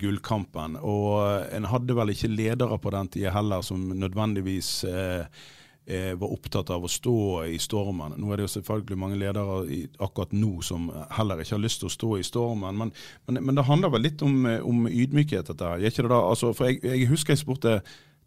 gullkampen. 0.00 0.78
Og 0.80 1.52
en 1.54 1.68
hadde 1.68 1.96
vel 1.98 2.14
ikke 2.14 2.32
ledere 2.32 2.80
på 2.80 2.92
den 2.94 3.12
tida 3.12 3.34
heller 3.36 3.64
som 3.66 3.90
nødvendigvis 3.96 4.72
eh, 4.88 5.46
eh, 5.88 6.12
var 6.20 6.34
opptatt 6.34 6.70
av 6.74 6.84
å 6.84 6.90
stå 6.92 7.18
i 7.48 7.58
stormen. 7.62 8.14
Nå 8.20 8.30
er 8.30 8.40
det 8.40 8.48
jo 8.48 8.54
selvfølgelig 8.58 9.00
mange 9.00 9.20
ledere 9.20 9.56
akkurat 10.04 10.34
nå 10.36 10.58
som 10.66 10.90
heller 11.16 11.40
ikke 11.42 11.56
har 11.56 11.64
lyst 11.64 11.82
til 11.82 11.90
å 11.90 11.94
stå 11.94 12.10
i 12.18 12.26
stormen, 12.26 12.76
men, 12.78 12.92
men, 13.26 13.40
men 13.48 13.58
det 13.58 13.66
handler 13.68 13.94
vel 13.94 14.06
litt 14.08 14.24
om, 14.26 14.44
om 14.44 14.84
ydmykhet, 14.90 15.48
dette 15.52 15.72
her. 15.72 15.88
Ikke 15.88 16.04
det 16.04 16.12
da? 16.12 16.20
Altså, 16.28 16.52
for 16.56 16.70
jeg, 16.70 16.82
jeg 16.84 17.08
husker 17.10 17.34
jeg 17.34 17.42
spurte 17.42 17.80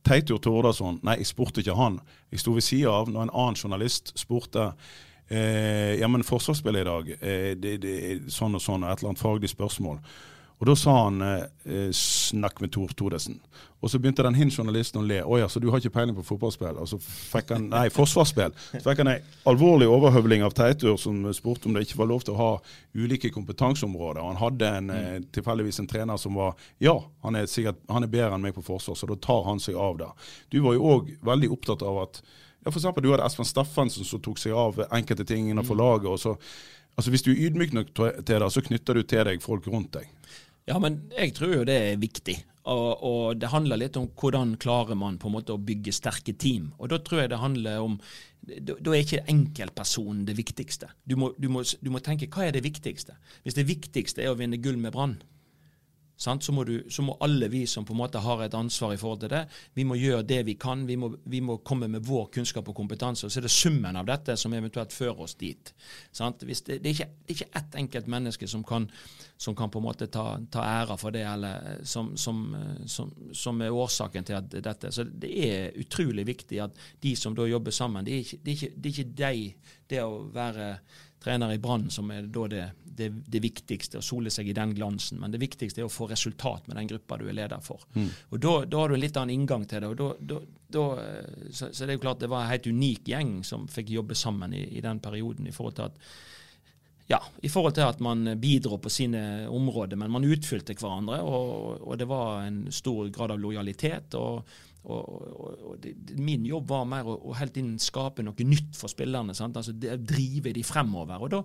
Teitur 0.07 0.41
Tordasson, 0.41 0.97
nei, 1.05 1.19
jeg 1.21 1.29
spurte 1.29 1.61
ikke 1.61 1.77
han. 1.77 1.99
Jeg 2.33 2.41
sto 2.41 2.55
ved 2.55 2.65
sida 2.65 2.93
av 2.95 3.11
når 3.11 3.27
en 3.27 3.33
annen 3.43 3.59
journalist 3.59 4.13
spurte 4.17 4.71
eh, 5.29 5.99
ja, 5.99 6.09
men 6.09 6.25
forsvarsspillet 6.25 6.81
i 6.81 6.89
dag, 6.89 7.11
eh, 7.19 7.51
det, 7.59 7.75
det, 7.83 7.95
sånn 8.33 8.57
og 8.57 8.63
sånn, 8.63 8.85
og 8.85 8.91
et 8.91 9.01
eller 9.01 9.13
annet 9.13 9.21
faglig 9.21 9.51
spørsmål. 9.53 10.01
Og 10.61 10.67
Da 10.69 10.75
sa 10.77 10.93
han 11.03 11.21
eh, 11.21 11.89
'snakk 11.89 12.61
med 12.61 12.71
Tor 12.71 12.87
Todesen'. 12.87 13.39
Og 13.81 13.89
så 13.89 13.97
begynte 13.99 14.21
den 14.23 14.35
hin 14.35 14.49
journalisten 14.49 15.01
å 15.01 15.07
le. 15.07 15.23
'Å 15.23 15.39
ja, 15.39 15.47
så 15.49 15.59
du 15.59 15.71
har 15.71 15.79
ikke 15.79 15.89
peiling 15.89 16.15
på 16.15 16.23
fotballspill?' 16.23 16.77
Og 16.77 16.87
så 16.87 16.99
fikk 17.01 17.49
han, 17.49 17.69
nei, 17.69 17.89
forsvarsspill. 17.89 18.53
Så 18.75 18.83
fikk 18.85 19.01
han 19.01 19.07
en 19.07 19.23
alvorlig 19.49 19.87
overhøvling 19.89 20.43
av 20.45 20.53
Teitur, 20.53 20.97
som 21.01 21.33
spurte 21.33 21.65
om 21.65 21.73
det 21.73 21.87
ikke 21.87 21.97
var 21.97 22.11
lov 22.11 22.21
til 22.21 22.35
å 22.35 22.37
ha 22.37 22.51
ulike 22.93 23.31
kompetanseområder. 23.33 24.21
Og 24.21 24.35
han 24.35 24.41
hadde 24.43 24.69
en, 24.77 24.89
eh, 24.89 25.07
mm. 25.17 25.25
tilfeldigvis 25.33 25.79
en 25.79 25.87
trener 25.87 26.17
som 26.17 26.37
var 26.37 26.53
Ja, 26.79 26.99
han 27.23 27.35
er, 27.35 27.45
sikkert, 27.49 27.81
han 27.89 28.03
er 28.03 28.13
bedre 28.13 28.35
enn 28.35 28.41
meg 28.41 28.53
på 28.53 28.61
forsvar, 28.61 28.95
så 28.95 29.09
da 29.09 29.15
tar 29.15 29.43
han 29.49 29.59
seg 29.59 29.75
av 29.75 29.97
det. 29.97 30.11
Du 30.51 30.61
var 30.61 30.77
jo 30.77 30.85
òg 30.85 31.17
veldig 31.25 31.49
opptatt 31.51 31.81
av 31.81 32.03
at 32.03 32.21
ja, 32.63 32.69
for 32.69 32.77
eksempel, 32.77 33.01
Du 33.03 33.09
hadde 33.09 33.25
Espen 33.25 33.45
Steffensen 33.45 34.05
som 34.05 34.21
tok 34.21 34.37
seg 34.37 34.53
av 34.53 34.77
enkelte 34.91 35.25
ting 35.25 35.49
innenfor 35.49 35.73
mm. 35.73 35.81
laget. 35.81 36.07
og 36.07 36.19
så 36.19 36.37
Altså 36.97 37.11
Hvis 37.11 37.23
du 37.23 37.31
er 37.31 37.47
ydmyk 37.47 37.73
nok 37.73 37.93
til 37.95 38.11
det, 38.27 38.51
så 38.51 38.61
knytter 38.61 38.93
du 38.93 39.03
til 39.03 39.25
deg 39.25 39.41
folk 39.41 39.67
rundt 39.67 39.93
deg. 39.95 40.09
Ja, 40.69 40.77
men 40.79 41.03
jeg 41.15 41.35
tror 41.37 41.55
jo 41.55 41.67
det 41.67 41.77
er 41.77 42.01
viktig. 42.01 42.37
Og, 42.69 42.89
og, 43.01 43.37
det 43.41 43.49
handler 43.49 43.79
litt 43.81 43.97
om 43.97 44.05
hvordan 44.19 44.53
klarer 44.61 44.97
man 44.97 45.17
på 45.21 45.29
en 45.29 45.35
måte 45.39 45.55
å 45.55 45.61
bygge 45.61 45.93
sterke 45.95 46.35
team. 46.37 46.69
Og 46.77 46.91
da 46.91 46.99
tror 47.01 47.23
jeg 47.23 47.31
det 47.33 47.41
handler 47.41 47.87
om 47.87 47.97
Da, 48.41 48.73
er 48.73 49.03
ikke 49.03 49.25
enkeltpersonen 49.29 50.23
det 50.25 50.33
viktigste. 50.37 50.87
Du 51.05 51.13
må, 51.15 51.31
du, 51.37 51.45
må, 51.49 51.61
du 51.61 51.89
må, 51.93 51.99
tenke 52.01 52.29
hva 52.33 52.47
er 52.47 52.55
det 52.55 52.63
viktigste? 52.65 53.13
Hvis 53.43 53.57
det 53.57 53.67
viktigste 53.69 54.23
er 54.23 54.31
å 54.31 54.37
vinne 54.37 54.57
gull 54.57 54.79
med 54.81 54.95
Brann? 54.95 55.19
Så, 56.21 56.51
må 56.53 56.63
du, 56.63 56.83
så 56.89 57.01
må 57.01 57.15
alle 57.25 57.47
vi 57.49 57.63
som 57.65 57.85
på 57.85 57.95
en 57.95 58.01
måte 58.03 58.19
har 58.21 58.43
et 58.45 58.53
ansvar 58.53 58.93
i 58.93 58.99
forhold 59.01 59.23
til 59.23 59.31
det, 59.33 59.41
vi 59.73 59.85
må 59.89 59.95
gjøre 59.97 60.27
det 60.29 60.43
vi 60.45 60.53
kan. 60.59 60.83
Vi 60.85 60.95
må, 60.99 61.09
vi 61.25 61.39
må 61.41 61.57
komme 61.65 61.89
med 61.89 62.05
vår 62.05 62.27
kunnskap 62.35 62.69
og 62.69 62.77
kompetanse. 62.77 63.25
og 63.25 63.33
Så 63.33 63.39
er 63.41 63.47
det 63.47 63.53
summen 63.55 63.97
av 63.97 64.05
dette 64.05 64.35
som 64.37 64.53
eventuelt 64.53 64.93
fører 64.93 65.23
oss 65.25 65.33
dit. 65.39 65.73
Det, 66.13 66.45
det, 66.45 66.77
er 66.77 66.93
ikke, 66.93 67.09
det 67.25 67.33
er 67.33 67.39
ikke 67.39 67.49
ett 67.57 67.79
enkelt 67.81 68.13
menneske 68.13 68.47
som 68.47 68.61
kan, 68.63 68.85
som 69.33 69.57
kan 69.57 69.73
på 69.73 69.81
en 69.81 69.87
måte 69.87 70.11
ta, 70.13 70.37
ta 70.53 70.61
æra 70.83 70.99
for 71.01 71.15
det, 71.15 71.25
eller 71.25 71.81
som, 71.89 72.13
som, 72.17 72.43
som, 72.85 73.09
som, 73.33 73.65
er 73.65 73.73
årsaken 73.73 74.27
til 74.29 74.37
at 74.37 74.53
dette. 74.53 74.93
Så 74.93 75.09
det 75.09 75.31
er 75.49 75.79
utrolig 75.81 76.27
viktig 76.29 76.61
at 76.61 76.77
de 77.01 77.15
som 77.17 77.33
da 77.33 77.49
jobber 77.49 77.73
sammen, 77.73 78.05
det 78.05 78.13
er 78.13 78.27
ikke, 78.27 78.43
det 78.43 78.51
er 78.51 78.59
ikke, 78.59 78.75
det 78.75 78.91
er 78.91 78.99
ikke 78.99 79.13
de, 79.23 79.77
det 79.89 80.05
å 80.05 80.19
være 80.37 80.75
trener 81.23 81.53
i 81.53 81.59
Brann 81.61 81.89
som 81.93 82.09
er 82.11 82.25
da 82.33 82.47
det, 82.49 82.63
det, 82.83 83.09
det, 83.27 83.41
viktigste, 83.43 83.99
å 83.99 84.05
sole 84.05 84.31
seg 84.33 84.49
i 84.49 84.55
den 84.57 84.73
glansen. 84.77 85.19
Men 85.21 85.33
det 85.33 85.41
viktigste 85.41 85.83
er 85.83 85.87
å 85.87 85.93
få 85.93 86.09
resultat 86.09 86.67
med 86.67 86.79
den 86.79 86.89
gruppa 86.89 87.19
du 87.21 87.27
er 87.29 87.37
leder 87.37 87.61
for. 87.65 87.85
Mm. 87.93 88.09
Og 88.31 88.41
Da 88.41 88.81
har 88.81 88.89
du 88.89 88.97
en 88.97 89.03
litt 89.03 89.19
annen 89.19 89.35
inngang 89.35 89.67
til 89.69 89.83
det. 89.83 89.93
og 89.93 89.97
da, 90.01 90.09
da, 90.33 90.41
da 90.77 90.87
så, 91.51 91.69
så, 91.69 91.85
det 91.85 91.93
er 91.93 91.99
jo 91.99 92.05
klart 92.07 92.23
det 92.23 92.31
var 92.31 92.45
en 92.45 92.53
helt 92.53 92.67
unik 92.67 93.13
gjeng 93.13 93.39
som 93.47 93.69
fikk 93.69 93.93
jobbe 93.93 94.17
sammen 94.17 94.53
i, 94.57 94.65
i 94.77 94.83
den 94.83 94.99
perioden. 94.99 95.47
i 95.47 95.55
forhold 95.55 95.79
til 95.79 95.89
at 95.91 96.05
ja, 97.11 97.19
i 97.43 97.49
forhold 97.51 97.73
til 97.75 97.83
at 97.83 97.99
man 97.99 98.23
bidro 98.39 98.77
på 98.79 98.89
sine 98.89 99.47
områder, 99.51 99.99
men 99.99 100.13
man 100.13 100.23
utfylte 100.23 100.77
hverandre. 100.79 101.17
Og, 101.27 101.81
og 101.83 101.97
det 101.99 102.07
var 102.07 102.45
en 102.45 102.61
stor 102.71 103.09
grad 103.11 103.33
av 103.33 103.41
lojalitet. 103.41 104.15
og 104.15 104.47
og, 104.83 105.09
og, 105.41 105.63
og 105.69 105.77
det, 105.81 105.93
Min 106.17 106.45
jobb 106.45 106.71
var 106.71 106.87
mer 106.89 107.07
å, 107.07 107.15
å 107.29 107.35
helt 107.37 107.57
inn 107.61 107.75
skape 107.81 108.25
noe 108.25 108.47
nytt 108.47 108.73
for 108.77 108.89
spillerne. 108.91 109.35
Altså 109.35 109.75
det, 109.77 109.99
Drive 110.09 110.53
de 110.55 110.63
fremover. 110.65 111.21
og 111.21 111.33
da, 111.33 111.41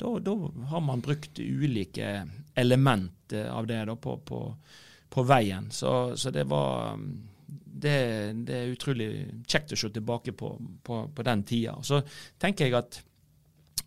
da, 0.00 0.12
da, 0.24 0.36
har 0.72 0.84
man 0.84 1.04
brukt 1.04 1.38
ulike 1.38 2.22
elementer 2.56 3.50
av 3.52 3.68
det 3.68 3.82
da, 3.90 3.96
på, 3.96 4.16
på, 4.24 4.40
på, 5.10 5.26
veien. 5.28 5.68
Så, 5.70 6.16
så 6.16 6.32
det 6.32 6.46
var 6.48 6.96
det, 7.48 7.98
det, 8.48 8.56
er 8.56 8.72
utrolig 8.72 9.10
kjekt 9.46 9.76
å 9.76 9.80
se 9.80 9.92
tilbake 9.92 10.32
på, 10.32 10.54
på 10.82 11.28
den 11.28 11.44
tida. 11.44 11.76
Så 11.84 12.00
tenker 12.40 12.66
jeg 12.66 12.78
at, 12.80 13.02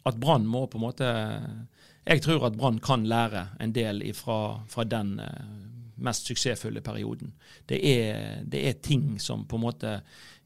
at 0.06 0.22
Brann 0.22 0.46
må 0.46 0.68
på 0.70 0.78
en 0.78 0.86
måte 0.86 1.10
Jeg 2.06 2.22
tror 2.22 2.48
at 2.48 2.56
Brann 2.58 2.80
kan 2.82 3.04
lære 3.06 3.48
en 3.62 3.74
del 3.74 4.02
fra, 4.18 4.62
fra 4.70 4.86
den 4.86 5.18
uh, 5.22 5.71
mest 6.04 6.30
suksessfulle 6.30 6.84
perioden. 6.86 7.34
Det 7.70 7.80
er, 7.80 8.44
det 8.44 8.66
er, 8.68 8.78
ting 8.84 9.16
som 9.22 9.46
på 9.48 9.60
en 9.60 9.66
måte 9.66 9.96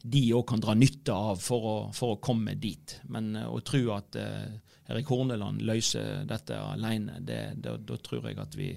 de 0.05 0.21
òg 0.37 0.45
kan 0.51 0.61
dra 0.61 0.75
nytte 0.77 1.13
av 1.13 1.39
for 1.41 1.65
å, 1.65 1.75
for 1.95 2.15
å 2.15 2.21
komme 2.21 2.53
dit. 2.61 2.99
Men 3.09 3.33
uh, 3.39 3.47
å 3.49 3.61
tro 3.65 3.81
at 3.95 4.17
uh, 4.21 4.75
Erik 4.91 5.09
Horneland 5.09 5.63
løser 5.65 6.25
dette 6.29 6.59
alene, 6.61 7.21
da 7.25 7.97
tror 8.05 8.29
jeg 8.29 8.37
at 8.41 8.57
vi, 8.57 8.69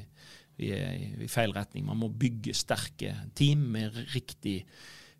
vi 0.56 0.70
er 0.72 1.18
i 1.20 1.28
feil 1.28 1.52
retning. 1.52 1.84
Man 1.88 2.00
må 2.00 2.08
bygge 2.08 2.56
sterke 2.56 3.12
team 3.36 3.66
med 3.74 3.98
riktig 4.14 4.62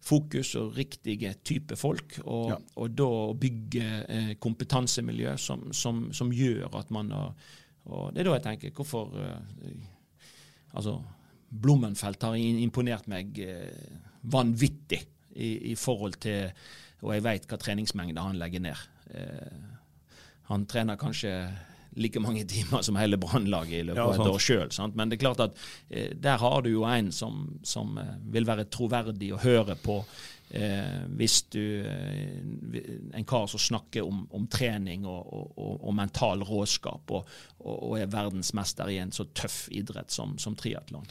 fokus 0.05 0.55
og 0.59 0.77
riktige 0.77 1.35
type 1.44 1.77
folk. 1.77 2.18
Og, 2.25 2.51
ja. 2.53 2.59
og 2.77 2.97
da 2.97 3.11
bygge 3.40 3.87
eh, 4.09 4.33
kompetansemiljø 4.40 5.37
som, 5.37 5.68
som, 5.73 6.09
som, 6.14 6.33
gjør 6.33 6.79
at 6.79 6.90
man 6.94 7.12
og, 7.12 7.49
og 7.88 8.12
Det 8.12 8.21
er 8.21 8.29
da 8.29 8.37
jeg 8.37 8.44
tenker 8.44 8.75
hvorfor 8.77 9.14
eh, 9.23 9.87
Altså 10.77 10.99
Blommenfelt 11.49 12.23
har 12.27 12.37
imponert 12.37 13.09
meg 13.09 13.39
eh, 13.41 13.97
vanvittig 14.29 15.01
i, 15.39 15.73
i, 15.73 15.75
forhold 15.79 16.19
til 16.21 16.51
Og 17.05 17.15
jeg 17.15 17.25
vet 17.25 17.47
hva 17.49 17.59
treningsmengde 17.63 18.23
han 18.25 18.39
legger 18.41 18.65
ned. 18.65 18.87
Eh, 19.15 19.59
han 20.49 20.65
trener 20.67 20.99
kanskje 20.99 21.33
like 21.99 22.21
mange 22.21 22.45
timer 22.55 22.83
som 22.83 22.97
hele 22.97 23.19
Brannlaget 23.21 23.81
i 23.81 23.87
løpet 23.87 24.03
av 24.03 24.15
et 24.17 24.33
år 24.33 24.43
sjøl. 24.43 24.73
Men 24.95 25.11
det 25.11 25.19
er 25.19 25.25
klart 25.25 25.45
at 25.47 25.63
eh, 25.91 26.11
der 26.15 26.41
har 26.43 26.63
du 26.65 26.73
jo 26.73 26.85
en 26.89 27.13
som, 27.15 27.47
som 27.67 27.99
eh, 28.01 28.17
vil 28.35 28.49
være 28.49 28.69
troverdig 28.73 29.33
å 29.35 29.43
høre 29.43 29.79
på 29.83 30.03
Eh, 30.51 31.01
hvis 31.21 31.43
du 31.53 31.85
eh, 31.85 32.39
En 33.15 33.25
kar 33.29 33.47
som 33.47 33.61
snakker 33.61 34.07
om, 34.07 34.23
om 34.33 34.47
trening 34.49 35.05
og, 35.07 35.33
og, 35.33 35.75
og, 35.83 35.95
mental 35.95 36.45
råskap, 36.47 37.11
og, 37.11 37.29
og, 37.61 37.99
er 37.99 38.09
verdensmester 38.09 38.89
i 38.89 38.97
en 39.03 39.13
så 39.13 39.27
tøff 39.37 39.67
idrett 39.77 40.15
som, 40.15 40.39
som 40.41 40.57
triatlon. 40.57 41.05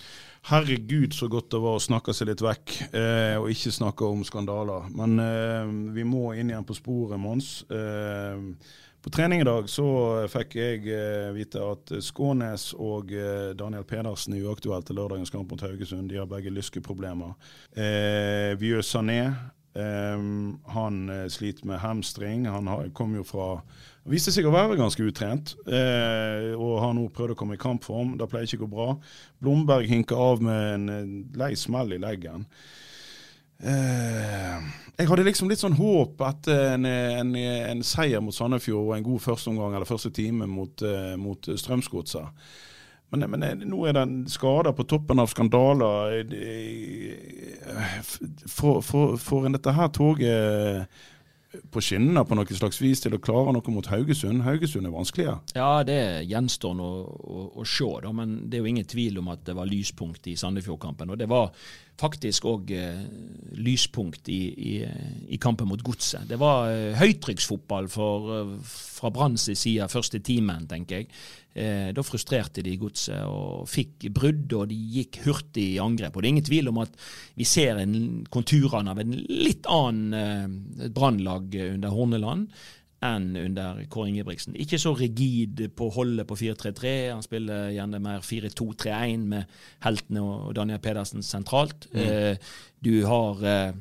Herregud, 0.48 1.14
så 1.14 1.28
godt 1.28 1.50
det 1.52 1.60
var 1.60 1.76
å 1.76 1.84
snakke 1.84 2.14
seg 2.16 2.30
litt 2.30 2.40
vekk, 2.40 2.74
eh, 2.96 3.34
og 3.36 3.50
ikke 3.52 3.72
snakke 3.76 4.08
om 4.08 4.22
skandaler. 4.24 4.86
Men 4.96 5.20
eh, 5.20 5.72
vi 5.98 6.06
må 6.08 6.30
inn 6.40 6.54
igjen 6.54 6.68
på 6.68 6.78
sporet, 6.78 7.20
Mons. 7.20 7.66
Eh, 7.68 8.46
på 9.04 9.12
trening 9.12 9.44
i 9.44 9.48
dag 9.48 9.68
så 9.68 9.88
fikk 10.32 10.56
jeg 10.56 10.88
eh, 10.88 11.34
vite 11.36 11.60
at 11.68 11.92
Skånes 12.04 12.70
og 12.80 13.12
eh, 13.12 13.52
Daniel 13.60 13.84
Pedersen 13.88 14.38
er 14.38 14.48
uaktuelle 14.48 14.88
til 14.88 14.96
lørdagens 15.02 15.34
kamp 15.36 15.52
mot 15.52 15.68
Haugesund. 15.68 16.08
De 16.08 16.22
har 16.22 16.32
begge 16.32 16.56
lyskeproblemer. 16.56 17.36
Eh, 17.76 18.56
Vieux 18.56 18.88
Sané 18.88 19.20
eh, 19.28 20.26
han 20.78 21.04
sliter 21.28 21.68
med 21.68 21.84
hamstring. 21.84 22.48
Han 22.48 22.72
har, 22.72 22.88
kom 22.96 23.20
jo 23.20 23.28
fra 23.28 23.50
Viste 24.08 24.32
seg 24.32 24.48
å 24.48 24.54
være 24.54 24.78
ganske 24.80 25.04
utrent, 25.04 25.54
eh, 25.68 26.54
og 26.56 26.78
har 26.80 26.94
nå 26.96 27.10
prøvd 27.12 27.34
å 27.34 27.38
komme 27.40 27.58
i 27.58 27.62
kampform. 27.62 28.16
Det 28.20 28.30
pleier 28.32 28.48
ikke 28.48 28.62
å 28.62 28.66
gå 28.66 28.72
bra. 28.72 28.90
Blomberg 29.44 29.90
hinker 29.90 30.16
av 30.16 30.44
med 30.44 30.68
en 30.78 31.16
lei 31.36 31.54
smell 31.60 31.92
i 31.92 32.00
leggen. 32.00 32.46
Eh, 33.58 34.70
jeg 34.98 35.10
hadde 35.10 35.26
liksom 35.28 35.50
litt 35.52 35.60
sånn 35.60 35.76
håp 35.76 36.22
at 36.24 36.48
en, 36.54 36.88
en, 36.88 37.36
en 37.36 37.84
seier 37.86 38.24
mot 38.24 38.36
Sandefjord 38.36 38.86
og 38.86 38.96
en 38.96 39.06
god 39.10 39.26
førsteomgang 39.26 39.76
eller 39.76 39.90
første 39.90 40.14
time 40.14 40.48
mot, 40.50 40.82
uh, 40.86 41.14
mot 41.20 41.50
Strømsgodset. 41.50 42.48
Men, 43.14 43.24
men, 43.32 43.44
eh, 43.44 43.56
nå 43.68 43.86
er 43.88 43.96
det 43.96 44.32
skader 44.34 44.76
på 44.76 44.86
toppen 44.90 45.22
av 45.24 45.30
skandaler. 45.32 46.24
Får 48.52 49.48
en 49.48 49.56
dette 49.56 49.76
her 49.78 49.94
toget 49.96 50.98
på 51.72 51.82
skinnene 51.84 52.24
på 52.28 52.36
noe 52.38 52.58
slags 52.58 52.80
vis 52.84 53.02
til 53.04 53.16
å 53.16 53.22
klare 53.24 53.54
noe 53.56 53.74
mot 53.74 53.88
Haugesund? 53.92 54.44
Haugesund 54.46 54.90
er 54.90 54.94
vanskeligere. 54.94 55.40
Ja, 55.56 55.84
det 55.88 56.00
gjenstår 56.28 56.76
nå 56.78 56.88
å, 56.88 57.04
å, 57.08 57.44
å, 57.62 57.68
se, 57.68 57.90
da, 58.04 58.14
men 58.16 58.40
det 58.46 58.60
er 58.60 58.66
jo 58.66 58.72
ingen 58.74 58.90
tvil 58.90 59.22
om 59.22 59.32
at 59.34 59.46
det 59.48 59.56
var 59.58 59.70
lyspunkt 59.70 60.28
i 60.28 60.36
Sandefjordkampen. 60.40 61.14
Og 61.14 61.20
det 61.22 61.30
var 61.32 61.54
faktisk 61.98 62.46
òg 62.50 62.72
eh, 62.78 63.00
lyspunkt 63.58 64.30
i, 64.30 64.42
i, 64.54 64.74
i, 65.34 65.40
kampen 65.42 65.70
mot 65.70 65.82
Godset. 65.84 66.28
Det 66.30 66.38
var 66.40 66.70
eh, 66.72 66.94
høytrykksfotball 67.00 67.90
eh, 67.90 68.54
fra 68.68 69.12
Branns 69.14 69.50
side 69.50 69.90
første 69.92 70.22
timen, 70.26 70.68
tenker 70.70 71.02
jeg. 71.02 71.10
Eh, 71.58 71.90
da 71.96 72.06
frustrerte 72.06 72.62
de 72.66 72.76
Godset 72.78 73.26
og 73.26 73.66
fikk 73.72 74.10
brudd, 74.14 74.54
og 74.54 74.70
de 74.70 74.78
gikk 75.00 75.24
hurtig 75.26 75.72
i 75.74 75.82
angrep. 75.82 76.16
Og 76.16 76.22
Det 76.22 76.30
er 76.30 76.36
ingen 76.36 76.50
tvil 76.52 76.72
om 76.72 76.84
at 76.86 76.94
vi 77.40 77.48
ser 77.50 77.82
en, 77.82 77.98
konturene 78.30 78.94
av 78.94 79.02
en 79.02 79.18
litt 79.18 79.66
annen 79.66 80.18
eh, 80.22 80.90
brannlag 80.94 81.58
under 81.74 81.96
Horneland 81.96 82.52
enn 83.06 83.36
under 83.38 83.84
Kåre 83.94 84.10
Ingebrigtsen. 84.10 84.56
Ikke 84.58 84.80
så 84.82 84.94
rigid 84.98 85.62
på 85.78 85.90
holdet 85.94 86.28
på 86.30 86.38
4-3-3. 86.40 86.94
Han 87.14 87.26
spiller 87.26 87.70
gjerne 87.76 88.02
mer 88.02 88.26
4-2-3-1 88.26 89.26
med 89.30 89.58
heltene 89.86 90.24
og 90.26 90.56
Daniel 90.58 90.82
Pedersen 90.82 91.26
sentralt. 91.26 91.90
Mm. 91.94 92.02
Eh, 92.02 92.54
du 92.82 92.94
har 93.06 93.44
eh, 93.46 93.76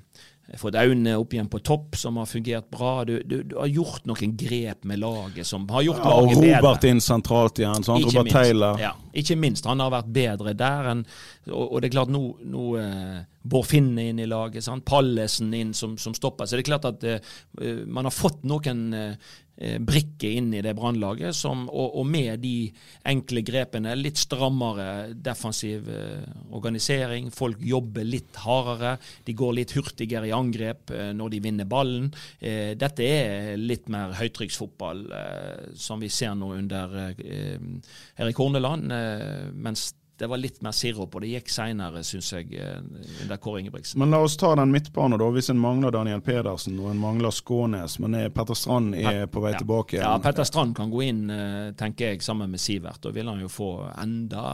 fått 0.60 0.76
Aune 0.78 1.14
opp 1.16 1.32
igjen 1.32 1.48
på 1.48 1.62
topp, 1.64 1.96
som 1.96 2.20
har 2.20 2.28
fungert 2.28 2.68
bra. 2.70 3.04
Du, 3.08 3.16
du, 3.24 3.38
du, 3.42 3.56
har 3.56 3.70
gjort 3.72 4.04
noen 4.06 4.36
grep 4.38 4.84
med 4.84 5.00
laget 5.00 5.48
som 5.48 5.64
har 5.72 5.86
gjort 5.86 6.02
ja, 6.04 6.12
laget 6.12 6.36
bedre. 6.36 6.50
Og 6.52 6.66
Robert 6.66 6.86
inn 6.90 7.00
sentralt 7.02 7.62
igjen. 7.62 7.86
Sant? 7.86 8.04
Ikke 8.04 8.18
Robert 8.18 8.28
minst, 8.28 8.36
Taylor. 8.36 8.82
Ja, 8.84 8.92
ikke 9.16 9.38
minst. 9.40 9.70
Han 9.70 9.80
har 9.82 9.96
vært 9.96 10.12
bedre 10.12 10.54
der. 10.56 10.92
enn 10.92 11.06
og, 11.48 11.64
og, 11.64 11.80
det 11.80 11.88
er 11.88 11.96
klart, 11.96 12.12
nå, 12.12 12.22
nå 12.52 12.68
eh, 12.82 13.24
Bård 13.46 13.68
Finne 13.70 14.08
inn 14.10 14.20
i 14.22 14.28
laget, 14.28 14.64
sant? 14.66 14.84
Pallesen 14.86 15.54
inn 15.54 15.74
som, 15.76 15.96
som 15.98 16.14
stopper. 16.16 16.46
Så 16.46 16.56
det 16.56 16.64
er 16.66 16.70
klart 16.72 16.88
at 16.88 17.06
uh, 17.06 17.82
man 17.86 18.08
har 18.08 18.14
fått 18.14 18.46
noen 18.48 18.86
uh, 18.94 19.10
brikker 19.16 19.42
brikke 19.56 20.28
inn 20.36 20.50
i 20.52 20.60
det 20.60 20.74
brannlaget, 20.76 21.38
og, 21.48 21.70
og, 21.96 22.02
med 22.04 22.42
de 22.42 22.66
enkle 23.08 23.40
grepene, 23.40 23.94
litt 23.96 24.20
strammere 24.20 25.14
defensiv 25.16 25.88
uh, 25.88 26.26
organisering, 26.52 27.30
folk 27.32 27.62
jobber 27.64 28.04
litt 28.04 28.36
hardere, 28.44 28.98
de 29.24 29.32
går 29.32 29.56
litt 29.56 29.72
hurtigere 29.72 30.28
i 30.28 30.34
angrep 30.36 30.92
når 31.16 31.32
de 31.32 31.40
vinner 31.40 31.68
ballen. 31.68 32.10
Dette 32.36 33.08
er 33.08 33.56
litt 33.56 33.88
mer 33.88 34.12
høytrykksfotball, 34.18 35.06
som 35.72 36.04
vi 36.04 36.12
ser 36.12 36.36
nå 36.36 36.52
under 36.58 36.98
Erik 37.16 38.36
Horneland, 38.36 38.92
mens 39.56 39.88
det 40.18 40.26
var 40.26 40.40
litt 40.40 40.62
mer 40.64 40.72
sirup, 40.72 41.14
og 41.14 41.20
det 41.20 41.28
gikk 41.34 41.50
seinere, 41.52 42.00
syns 42.06 42.30
jeg, 42.32 42.48
eh, 42.56 42.78
under 43.22 43.36
Kåre 43.36 43.60
Ingebrigtsen. 43.60 43.98
Men 44.00 44.14
la 44.14 44.22
oss 44.24 44.36
ta 44.40 44.54
den 44.56 44.72
midtbanen, 44.72 45.18
da. 45.20 45.28
Hvis 45.34 45.50
en 45.52 45.60
mangler 45.60 45.92
Daniel 45.92 46.22
Pedersen 46.24 46.78
og 46.80 46.90
en 46.90 47.00
mangler 47.02 47.34
Skånes, 47.34 47.98
men 48.00 48.16
er 48.16 48.30
Petter 48.32 48.56
Strand 48.56 48.96
er 48.96 49.26
på 49.28 49.42
vei 49.44 49.52
ja. 49.52 49.60
tilbake 49.60 50.00
Ja, 50.00 50.14
Petter 50.24 50.48
Strand 50.48 50.76
kan 50.76 50.90
gå 50.92 51.02
inn, 51.04 51.28
eh, 51.30 51.72
tenker 51.76 52.14
jeg, 52.14 52.22
sammen 52.24 52.50
med 52.50 52.62
Sivert. 52.62 53.02
Da 53.04 53.12
vil 53.12 53.28
han 53.28 53.42
jo 53.44 53.50
få 53.52 53.70
enda 54.00 54.44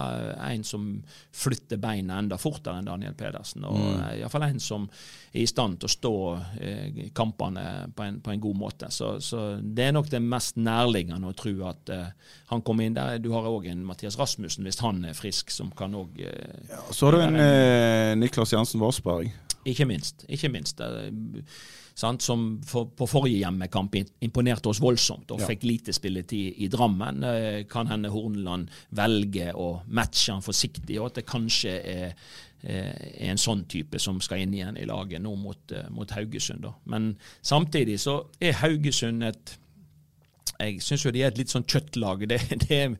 en 0.48 0.64
som 0.66 0.88
flytter 1.30 1.78
beina 1.82 2.18
enda 2.18 2.38
fortere 2.42 2.80
enn 2.80 2.90
Daniel 2.90 3.14
Pedersen. 3.14 3.62
Og 3.68 3.78
mm. 3.78 4.02
iallfall 4.18 4.48
en 4.48 4.60
som 4.62 4.88
er 5.32 5.44
i 5.44 5.46
stand 5.48 5.78
til 5.80 5.88
å 5.88 5.94
stå 5.94 6.14
eh, 6.58 7.02
kampene 7.14 7.86
på 7.94 8.06
en, 8.08 8.18
på 8.20 8.34
en, 8.34 8.42
god 8.42 8.58
måte. 8.58 8.90
Så, 8.90 9.14
så, 9.22 9.44
det 9.62 9.88
er 9.88 9.94
nok 9.94 10.10
det 10.10 10.20
mest 10.24 10.58
nærliggende 10.58 11.30
å 11.30 11.38
tro 11.38 11.54
at 11.70 11.92
eh, 11.94 12.10
han 12.50 12.66
kommer 12.66 12.88
inn 12.88 12.98
der. 12.98 13.22
Du 13.22 13.30
har 13.36 13.46
òg 13.48 13.70
en 13.70 13.86
Mathias 13.86 14.18
Rasmussen, 14.18 14.66
hvis 14.66 14.82
han 14.82 15.04
er 15.06 15.16
frisk 15.16 15.51
som 15.52 15.70
kan 15.76 15.94
òg 15.96 16.20
ja, 16.22 16.82
Så 16.90 17.06
har 17.08 17.16
du 17.16 17.22
en 17.24 17.38
eh, 17.40 18.12
Niklas 18.18 18.54
Jansen 18.54 18.82
Varsberg. 18.82 19.30
Ikke 19.68 19.86
minst. 19.86 20.24
Ikke 20.32 20.50
minst. 20.50 20.80
Sant? 21.94 22.24
Som 22.24 22.46
for, 22.66 22.88
på 22.96 23.06
forrige 23.06 23.42
hjemmekamp 23.44 23.94
imponerte 24.24 24.72
oss 24.72 24.80
voldsomt 24.82 25.30
og 25.30 25.42
ja. 25.42 25.50
fikk 25.52 25.66
lite 25.68 25.94
spilletid 25.94 26.58
i 26.64 26.70
Drammen. 26.72 27.22
Kan 27.70 27.90
hende 27.92 28.10
Horneland 28.10 28.72
velger 28.96 29.54
å 29.54 29.68
matche 29.86 30.34
han 30.34 30.42
forsiktig, 30.42 30.98
og 30.98 31.12
at 31.12 31.20
det 31.20 31.26
kanskje 31.30 31.76
er, 31.78 32.16
er 32.66 33.30
en 33.30 33.38
sånn 33.38 33.62
type 33.70 34.02
som 34.02 34.18
skal 34.24 34.42
inn 34.42 34.56
igjen 34.56 34.80
i 34.80 34.88
laget 34.88 35.22
nå 35.22 35.36
mot, 35.38 35.76
mot 35.94 36.16
Haugesund. 36.16 36.66
Da. 36.66 36.74
Men 36.90 37.12
samtidig 37.38 38.00
så 38.02 38.18
er 38.42 38.58
Haugesund 38.64 39.30
et 39.30 39.56
jeg 40.62 40.82
syns 40.84 41.06
jo 41.06 41.12
de 41.14 41.22
er 41.24 41.32
et 41.32 41.40
litt 41.40 41.52
sånn 41.52 41.66
kjøttlag. 41.68 42.26
Det, 42.30 42.38
det 42.64 42.78
er 42.78 42.94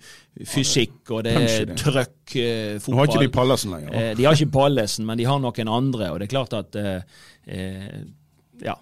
fysikk, 0.49 0.99
og 1.11 1.23
det 1.27 1.37
er 1.39 1.75
trøkk, 1.79 2.35
eh, 2.37 2.79
fotball. 2.79 2.97
Nå 2.97 3.03
har 3.03 3.13
ikke 3.13 3.27
de 3.27 3.35
Pallesen 3.37 3.77
lenger. 3.77 3.99
Eh, 3.99 4.11
de 4.19 4.27
har 4.29 4.39
ikke 4.39 4.55
Pallesen, 4.57 5.07
men 5.09 5.21
de 5.21 5.29
har 5.29 5.43
noen 5.43 5.77
andre. 5.81 6.11
Og 6.13 6.21
det 6.21 6.29
er 6.29 6.35
klart 6.35 6.59
at 6.59 6.83
eh, 6.83 7.23
eh 7.47 8.03
ja, 8.63 8.77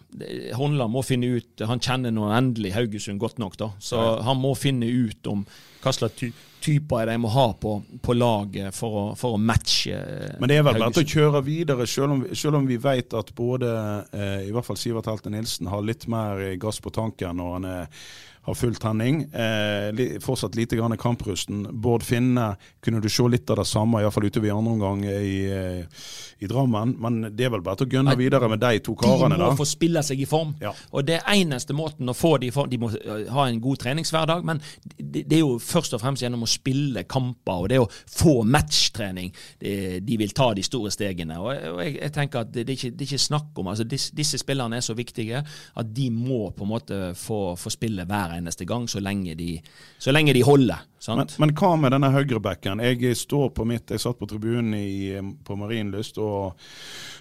Håndland 0.59 0.93
må 0.93 1.01
finne 1.07 1.39
ut 1.39 1.63
Han 1.65 1.81
kjenner 1.81 2.13
nå 2.13 2.27
endelig 2.35 2.75
Haugesund 2.75 3.21
godt 3.23 3.39
nok, 3.41 3.57
da. 3.57 3.71
Så 3.81 3.97
ja. 3.97 4.15
han 4.27 4.41
må 4.41 4.53
finne 4.59 4.89
ut 4.91 5.31
om 5.31 5.45
hva 5.81 5.93
slags 5.97 6.19
ty 6.21 6.33
typer 6.61 7.09
de 7.09 7.15
må 7.17 7.31
ha 7.33 7.47
på, 7.57 7.71
på 8.05 8.13
laget 8.13 8.77
for 8.77 8.97
å, 9.01 9.05
for 9.17 9.39
å, 9.39 9.41
matche 9.41 9.97
Men 10.37 10.51
det 10.51 10.59
er 10.61 10.67
vel 10.67 10.77
verdt 10.83 11.01
å 11.01 11.05
kjøre 11.09 11.41
videre, 11.47 11.87
selv 11.89 12.13
om, 12.13 12.25
selv 12.37 12.59
om 12.59 12.67
vi 12.69 12.77
vet 12.77 13.17
at 13.17 13.33
både 13.33 13.71
eh, 14.13 14.43
i 14.45 14.53
hvert 14.53 14.67
fall 14.67 14.77
Sivert 14.77 15.09
Helte 15.09 15.33
Nilsen 15.33 15.71
har 15.73 15.87
litt 15.87 16.05
mer 16.13 16.43
gass 16.61 16.83
på 16.85 16.93
tanken 16.93 17.41
når 17.41 17.55
han 17.55 17.69
er 17.71 18.05
har 18.43 18.55
full 18.55 18.75
tenning. 18.75 19.23
Eh, 19.23 20.21
fortsatt 20.21 20.55
lite 20.55 20.77
grann 20.77 20.97
kamprusten. 20.97 21.67
Bård 21.71 22.03
Finne 22.03 22.57
kunne 22.81 23.01
du 23.01 23.09
se 23.09 23.29
litt 23.29 23.51
av 23.51 23.61
det 23.61 23.67
samme, 23.69 24.01
iallfall 24.01 24.25
utover 24.31 24.49
i 24.49 24.55
andre 24.55 24.73
omgang 24.73 25.05
i, 25.05 25.35
eh, 25.45 26.05
i, 26.39 26.47
Drammen. 26.47 26.97
Men 26.99 27.21
det 27.37 27.45
er 27.47 27.53
vel 27.53 27.63
bare 27.63 27.83
til 27.83 27.91
å 27.91 27.99
gønne 27.99 28.17
videre 28.17 28.49
med 28.49 28.63
de 28.63 28.81
to 28.81 28.95
karene. 28.97 29.37
De 29.37 29.43
må 29.45 29.51
da. 29.53 29.59
få 29.59 29.67
spille 29.69 30.03
seg 30.03 30.23
i 30.25 30.29
form. 30.29 30.55
Ja. 30.61 30.73
Og 30.97 31.05
det 31.07 31.21
eneste 31.29 31.77
måten 31.77 32.09
å 32.09 32.17
få 32.17 32.39
de 32.41 32.49
i 32.49 32.55
form 32.55 32.71
De 32.71 32.79
må 32.81 32.91
eh, 32.97 33.29
ha 33.29 33.47
en 33.47 33.61
god 33.61 33.83
treningshverdag, 33.85 34.45
men 34.45 34.63
det, 34.97 35.27
det, 35.29 35.37
er 35.37 35.45
jo 35.45 35.59
først 35.61 35.95
og 35.95 36.01
fremst 36.01 36.25
gjennom 36.25 36.47
å 36.47 36.51
spille 36.51 37.05
kamper 37.05 37.67
og 37.67 37.69
det 37.69 37.81
å 37.83 37.89
få 37.91 38.41
matchtrening 38.45 39.33
de, 39.61 40.17
vil 40.17 40.33
ta 40.37 40.51
de 40.55 40.63
store 40.65 40.91
stegene. 40.93 41.37
Og 41.41 41.53
jeg, 41.53 41.97
jeg, 41.99 42.13
tenker 42.15 42.45
at 42.45 42.53
det, 42.55 42.65
det, 42.67 42.73
er 42.73 42.79
ikke, 42.79 42.93
det 42.97 43.05
er 43.05 43.11
ikke 43.11 43.29
snakk 43.29 43.61
om 43.61 43.71
altså 43.73 43.85
disse, 43.85 44.15
disse 44.17 44.41
spillerne 44.41 44.79
er 44.79 44.85
så 44.85 44.97
viktige 44.97 45.43
at 45.45 45.93
de 45.95 46.09
må 46.15 46.51
på 46.57 46.65
en 46.65 46.73
måte 46.73 47.01
få, 47.19 47.41
få 47.61 47.73
spille 47.73 48.07
hver 48.09 48.30
hver 48.31 48.39
eneste 48.39 48.67
gang, 48.69 48.87
så 48.89 49.03
lenge 49.03 49.35
de, 49.35 49.57
så 49.99 50.15
lenge 50.15 50.35
de 50.37 50.45
holder. 50.47 50.87
Men, 51.09 51.27
men, 51.41 51.53
hva 51.57 51.73
med 51.81 51.95
denne 51.95 52.11
høyrebacken? 52.13 52.83
Jeg 52.85 53.17
står 53.17 53.51
på 53.57 53.65
mitt, 53.69 53.91
jeg 53.91 54.03
satt 54.03 54.21
på 54.21 54.29
tribunen 54.31 54.75
i, 54.77 55.17
på 55.45 55.57
Marienlyst 55.57 56.21
og, 56.21 56.61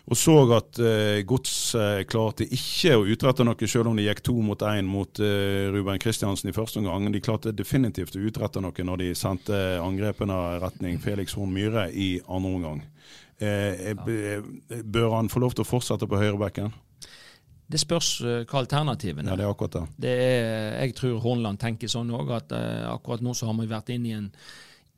og, 0.03 0.17
så 0.19 0.35
at 0.57 0.81
uh, 0.83 1.21
Gods 1.27 1.53
uh, 1.79 2.01
klarte 2.09 2.45
ikke 2.45 2.97
å 2.99 3.07
utrette 3.07 3.45
noe, 3.47 3.71
selv 3.71 3.91
om 3.91 3.97
de 3.97 4.05
gikk 4.09 4.21
to 4.27 4.35
mot 4.43 4.67
én 4.67 4.89
mot 4.89 5.23
uh, 5.23 5.69
Ruben 5.73 6.01
Kristiansen 6.01 6.51
i 6.51 6.55
første 6.55 6.83
omgang. 6.83 7.07
De 7.13 7.23
klarte 7.23 7.55
definitivt 7.55 8.19
å 8.19 8.23
utrette 8.29 8.61
noe 8.63 8.87
når 8.91 9.03
de 9.05 9.09
sendte 9.17 9.57
angrepene 9.79 10.59
retning 10.61 10.99
Felix 11.01 11.37
Horn 11.39 11.55
Myhre 11.55 11.89
i 11.89 12.17
andre 12.27 12.55
omgang. 12.59 12.87
Eh, 13.39 13.95
bør 14.83 15.15
han 15.15 15.29
få 15.31 15.39
lov 15.39 15.55
til 15.55 15.63
å 15.63 15.69
fortsette 15.69 16.07
på 16.11 16.19
høyrebacken? 16.19 16.73
Det 17.69 17.81
spørs 17.81 18.13
uh, 18.25 18.39
hva 18.49 18.63
alternativene 18.63 19.27
er. 19.27 19.35
Ja, 19.35 19.37
det 19.37 19.45
er 19.45 19.53
akkurat 19.53 19.77
det. 19.77 19.83
det 20.05 20.15
er, 20.23 20.79
jeg 20.87 20.97
tror 20.97 21.19
Hornland 21.25 21.61
tenker 21.61 21.91
sånn 21.91 22.09
òg, 22.15 22.33
at 22.39 22.55
uh, 22.55 22.89
akkurat 22.95 23.21
nå 23.25 23.37
så 23.37 23.49
har 23.49 23.59
vi 23.59 23.69
vært 23.69 23.93
inne 23.93 24.09
i 24.09 24.15
en, 24.17 24.31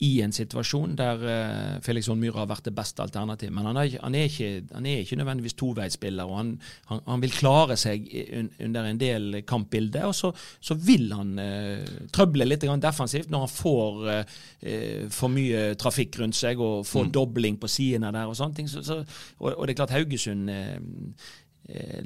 i 0.01 0.11
en 0.23 0.31
situasjon 0.33 0.95
der 0.97 1.19
uh, 1.21 1.73
Felix 1.83 2.07
Horn 2.07 2.21
Myhre 2.23 2.39
har 2.39 2.47
vært 2.49 2.69
det 2.69 2.73
beste 2.77 3.03
alternativet. 3.03 3.51
Men 3.57 3.67
han 3.67 3.81
er, 3.81 3.97
han 3.99 4.15
er, 4.15 4.31
ikke, 4.31 4.63
han 4.71 4.87
er 4.87 5.03
ikke, 5.03 5.17
nødvendigvis 5.19 5.57
toveisspiller, 5.59 6.31
og 6.31 6.39
han, 6.39 6.53
han, 6.93 7.03
han, 7.09 7.25
vil 7.25 7.35
klare 7.35 7.75
seg 7.77 8.07
un, 8.39 8.49
under 8.69 8.87
en 8.87 9.03
del 9.03 9.41
kampbilder. 9.51 10.07
Og 10.07 10.15
så, 10.15 10.31
så 10.63 10.79
vil 10.79 11.11
han 11.11 11.35
trøble 12.15 12.47
litt 12.47 12.63
defensivt 12.63 13.29
når 13.29 13.45
han 13.45 13.51
får 13.51 14.01
for 15.11 15.33
mye 15.33 15.67
trafikk 15.81 16.21
rundt 16.23 16.39
seg 16.39 16.63
og 16.63 16.87
får 16.87 17.09
mm. 17.09 17.13
dobling 17.19 17.59
på 17.59 17.69
sidene 17.69 18.15
der 18.15 18.31
og 18.31 18.39
sånne 18.39 18.57
ting. 18.57 18.71
Så, 18.71 18.81
så, 18.87 19.01
og, 19.41 19.51
og, 19.51 19.65
det 19.67 19.75
er 19.75 19.81
klart 19.83 19.97
Haugesund 19.99 20.49
Eh, 20.51 20.77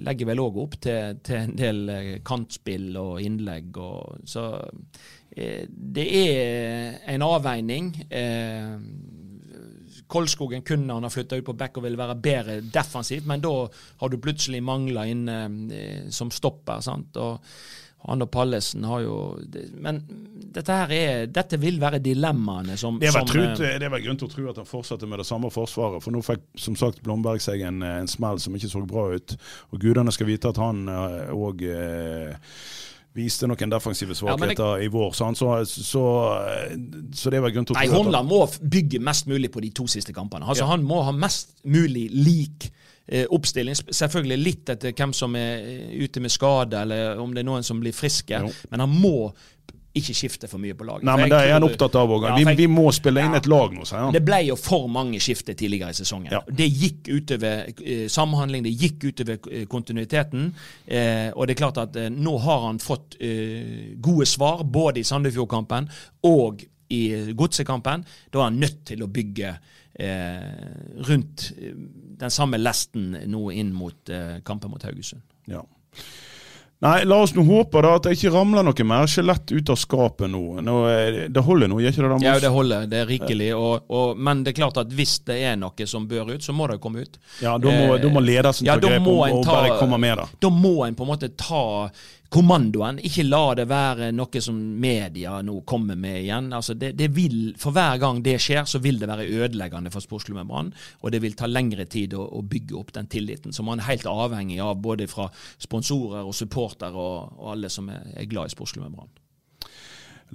legger 0.03 0.29
vel 0.29 0.41
òg 0.43 0.57
opp 0.61 0.77
til, 0.83 1.19
til, 1.25 1.41
en 1.47 1.57
del 1.57 1.91
eh, 1.91 2.09
kantspill 2.25 2.95
og 2.99 3.21
innlegg. 3.23 3.77
Og, 3.81 4.25
så 4.27 4.47
eh, 5.31 5.65
det 5.69 6.05
er 6.19 6.99
en 7.15 7.25
avveining. 7.25 7.93
Kolskogen 10.11 10.61
kunne 10.67 10.93
han 10.93 11.07
ha 11.07 11.09
flytta 11.09 11.39
ut 11.39 11.47
på 11.47 11.57
back 11.57 11.79
og 11.79 11.87
ville 11.87 11.99
være 11.99 12.19
bedre 12.21 12.59
defensivt, 12.61 13.25
men 13.25 13.41
da 13.41 13.53
har 14.01 14.11
du 14.11 14.19
plutselig 14.21 14.61
mangla 14.63 15.07
inne 15.09 15.39
som 16.13 16.29
stopper. 16.31 16.83
sant, 16.85 17.17
og 17.17 17.41
han 18.05 18.21
og 18.21 18.29
Pallesen 18.29 18.83
har 18.85 19.01
jo 19.01 19.15
Men 19.81 20.01
dette 20.55 20.71
her 20.71 20.91
er, 20.93 21.25
dette 21.31 21.57
vil 21.59 21.81
være 21.81 21.99
dilemmaene 22.03 22.77
som 22.79 22.99
Det 23.01 23.11
var, 23.11 23.25
trut, 23.27 23.59
eh, 23.59 23.75
det 23.81 23.89
var 23.91 24.03
grunn 24.03 24.19
til 24.21 24.29
å 24.29 24.31
tro 24.31 24.45
at 24.51 24.61
han 24.61 24.69
fortsatte 24.69 25.09
med 25.09 25.19
det 25.19 25.27
samme 25.27 25.49
forsvaret. 25.51 26.03
For 26.03 26.15
nå 26.15 26.21
fikk 26.23 26.45
som 26.61 26.77
sagt 26.79 27.01
Blomberg 27.03 27.43
seg 27.43 27.65
en, 27.67 27.81
eh, 27.83 27.97
en 28.03 28.07
smell 28.07 28.39
som 28.39 28.55
ikke 28.55 28.71
så 28.71 28.83
bra 28.87 29.09
ut. 29.17 29.35
Og 29.73 29.81
gudene 29.81 30.13
skal 30.15 30.29
vite 30.29 30.53
at 30.53 30.61
han 30.61 30.85
òg 30.87 31.65
eh, 31.67 32.37
viste 33.15 33.47
noen 33.47 33.71
defensive 33.71 34.15
svakheter 34.15 34.77
ja, 34.77 34.85
i 34.85 34.89
vår. 34.91 35.11
Så, 35.15 35.27
så, 35.39 35.51
så, 35.65 36.05
så, 37.15 37.33
det 37.33 37.43
var 37.43 37.53
grunn 37.55 37.67
til 37.67 37.75
å 37.75 37.79
tro 37.79 37.83
Nei, 37.83 37.91
Håndland 37.91 38.31
må 38.31 38.41
bygge 38.61 39.03
mest 39.03 39.29
mulig 39.31 39.51
på 39.51 39.63
de 39.63 39.71
to 39.75 39.87
siste 39.91 40.15
kampene. 40.15 40.47
Altså, 40.47 40.65
ja. 40.65 40.71
Han 40.71 40.83
må 40.87 41.01
ha 41.07 41.15
mest 41.15 41.55
mulig 41.63 42.09
lik 42.15 42.69
oppstilling. 43.05 43.75
Selvfølgelig 43.75 44.37
litt 44.41 44.69
etter 44.73 44.95
hvem 44.97 45.13
som 45.13 45.35
er 45.37 45.59
eh, 45.61 45.97
ute 46.05 46.23
med 46.23 46.33
skade, 46.33 46.85
eller 46.85 47.21
om 47.21 47.33
det 47.35 47.43
er 47.43 47.49
noen 47.51 47.65
som 47.65 47.81
blir 47.81 47.93
friske. 47.93 48.39
Jo. 48.41 48.53
Men 48.71 48.85
han 48.85 48.95
må 48.95 49.29
ikke 49.95 50.13
skifte 50.15 50.49
for 50.51 50.59
mye 50.59 50.75
på 50.75 50.83
laget. 50.87 51.05
Nei, 51.07 51.15
men 51.21 51.31
Det 51.31 51.37
er 51.39 51.53
han 51.55 51.63
opptatt 51.63 51.95
av 51.95 52.11
òg. 52.11 52.25
Ja, 52.27 52.35
vi, 52.35 52.55
vi, 52.59 52.67
må 52.71 52.89
spille 52.95 53.23
inn 53.23 53.35
ja, 53.35 53.39
et 53.39 53.47
lag 53.47 53.71
nå, 53.71 53.85
sier 53.87 54.03
han. 54.03 54.15
Det 54.15 54.21
ble 54.27 54.41
jo 54.49 54.57
for 54.59 54.89
mange 54.91 55.21
skifter 55.23 55.55
tidligere 55.55 55.95
i 55.95 55.99
sesongen. 56.01 56.33
Ja. 56.35 56.41
Det 56.45 56.67
gikk 56.67 57.07
utover 57.13 57.69
eh, 57.71 58.05
samhandling, 58.11 58.65
det 58.67 58.73
gikk 58.75 59.07
utover 59.07 59.39
eh, 59.51 59.63
kontinuiteten. 59.71 60.49
Eh, 60.85 61.29
og 61.31 61.47
det 61.47 61.55
er 61.55 61.61
klart 61.61 61.79
at 61.85 61.99
eh, 62.01 62.11
nå 62.11 62.35
har 62.43 62.67
han 62.67 62.81
fått 62.83 63.15
eh, 63.23 63.95
gode 64.03 64.27
svar, 64.29 64.65
både 64.67 64.99
i 64.99 65.07
Sandefjordkampen 65.07 65.87
og 66.27 66.65
i 66.91 67.03
Godsekampen. 67.33 68.03
Da 68.31 68.43
er 68.43 68.49
han 68.49 68.59
nødt 68.61 68.83
til 68.91 69.05
å 69.05 69.11
bygge 69.11 69.53
eh, 69.53 69.73
rundt 69.95 71.49
den 72.19 72.31
samme 72.31 72.57
lesten 72.57 73.17
nå 73.25 73.49
inn 73.51 73.73
mot 73.75 74.09
eh, 74.09 74.37
kampen 74.43 74.71
mot 74.71 74.83
Haugesund. 74.83 75.21
Ja. 75.45 75.63
Nei, 76.83 77.05
la 77.07 77.21
oss 77.23 77.31
nå 77.33 77.41
håpe 77.47 77.79
da 77.81 77.93
at 77.95 78.03
det 78.05 78.17
ikke 78.17 78.33
ramler 78.33 78.65
noe 78.67 78.85
mer 78.85 79.07
skjelett 79.09 79.53
ut 79.55 79.69
av 79.71 79.77
skapet 79.79 80.27
nå. 80.29 80.41
nå 80.61 80.73
det 81.31 81.43
holder 81.47 81.71
nå, 81.71 81.79
gjør 81.81 81.93
ikke 81.93 82.03
det? 82.03 82.09
Da, 82.11 82.17
ja, 82.27 82.33
det 82.43 82.51
holder. 82.51 82.89
Det 82.91 82.99
er 82.99 83.07
rikelig. 83.09 83.47
Og, 83.55 83.87
og, 83.87 84.19
men 84.19 84.43
det 84.43 84.51
er 84.51 84.57
klart 84.59 84.81
at 84.83 84.91
hvis 84.93 85.15
det 85.25 85.39
er 85.47 85.55
noe 85.57 85.87
som 85.89 86.05
bør 86.09 86.33
ut, 86.35 86.43
så 86.43 86.53
må 86.53 86.67
det 86.69 86.77
komme 86.83 87.07
ut. 87.07 87.15
Ja, 87.39 87.55
Da 87.57 87.71
må, 87.71 87.95
eh, 87.95 88.09
må 88.11 88.21
ledelsen 88.21 88.67
ja, 88.67 88.75
ta 88.75 88.91
grep 88.91 89.07
og, 89.07 89.23
og 89.39 89.47
bare 89.47 89.79
komme 89.79 90.01
med 90.03 90.19
det. 90.19 90.27
Da 90.43 90.51
må 90.51 90.75
en 90.85 90.99
på 90.99 91.07
en 91.07 91.13
måte 91.15 91.31
ta 91.39 91.63
kommandoen. 92.35 92.99
Ikke 93.07 93.23
la 93.25 93.43
det 93.55 93.67
være 93.69 94.11
noe 94.15 94.41
som 94.43 94.57
media 94.81 95.37
nå 95.45 95.61
kommer 95.67 95.97
med 95.99 96.21
igjen. 96.23 96.51
Altså 96.55 96.75
det, 96.75 96.93
det 96.99 97.09
vil, 97.15 97.53
For 97.59 97.75
hver 97.75 97.99
gang 98.01 98.21
det 98.25 98.37
skjer, 98.43 98.65
så 98.67 98.81
vil 98.83 98.99
det 98.99 99.09
være 99.09 99.27
ødeleggende 99.27 99.91
for 99.93 100.03
sportsklubben 100.03 100.49
Brann. 100.49 100.73
Og 101.03 101.13
det 101.15 101.21
vil 101.23 101.37
ta 101.39 101.47
lengre 101.47 101.87
tid 101.91 102.15
å, 102.17 102.25
å, 102.27 102.43
bygge 102.45 102.75
opp 102.79 102.93
den 102.95 103.07
tilliten 103.11 103.55
som 103.55 103.69
man 103.69 103.79
er 103.79 103.91
helt 103.91 104.07
avhengig 104.09 104.59
av 104.63 104.81
både 104.83 105.07
fra 105.11 105.29
sponsorer 105.61 106.25
og 106.25 106.35
supportere 106.35 106.95
og, 106.95 107.37
og, 107.39 107.53
alle 107.55 107.71
som 107.71 107.87
er, 107.93 108.03
er 108.15 108.27
glad 108.31 108.51
i 108.51 108.55
sportsklubben 108.55 108.97
Brann. 108.97 109.13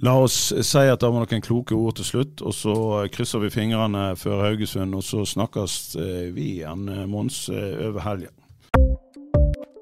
La 0.01 0.15
oss 0.17 0.37
si 0.49 0.81
at 0.87 1.01
det 1.03 1.09
var 1.11 1.21
noen 1.21 1.43
kloke 1.43 1.75
ord 1.77 1.99
til 1.99 2.07
slutt, 2.07 2.41
og 2.41 2.55
så 2.55 2.75
krysser 3.13 3.43
vi 3.43 3.51
fingrene 3.53 4.13
før 4.17 4.47
Haugesund. 4.47 4.95
Og 4.97 5.03
så 5.05 5.25
snakkes 5.27 5.81
eh, 5.99 6.29
vi 6.33 6.55
igjen, 6.55 6.87
eh, 6.89 7.03
Mons, 7.11 7.43
eh, 7.53 7.75
over 7.89 8.07
helgen. 8.07 8.33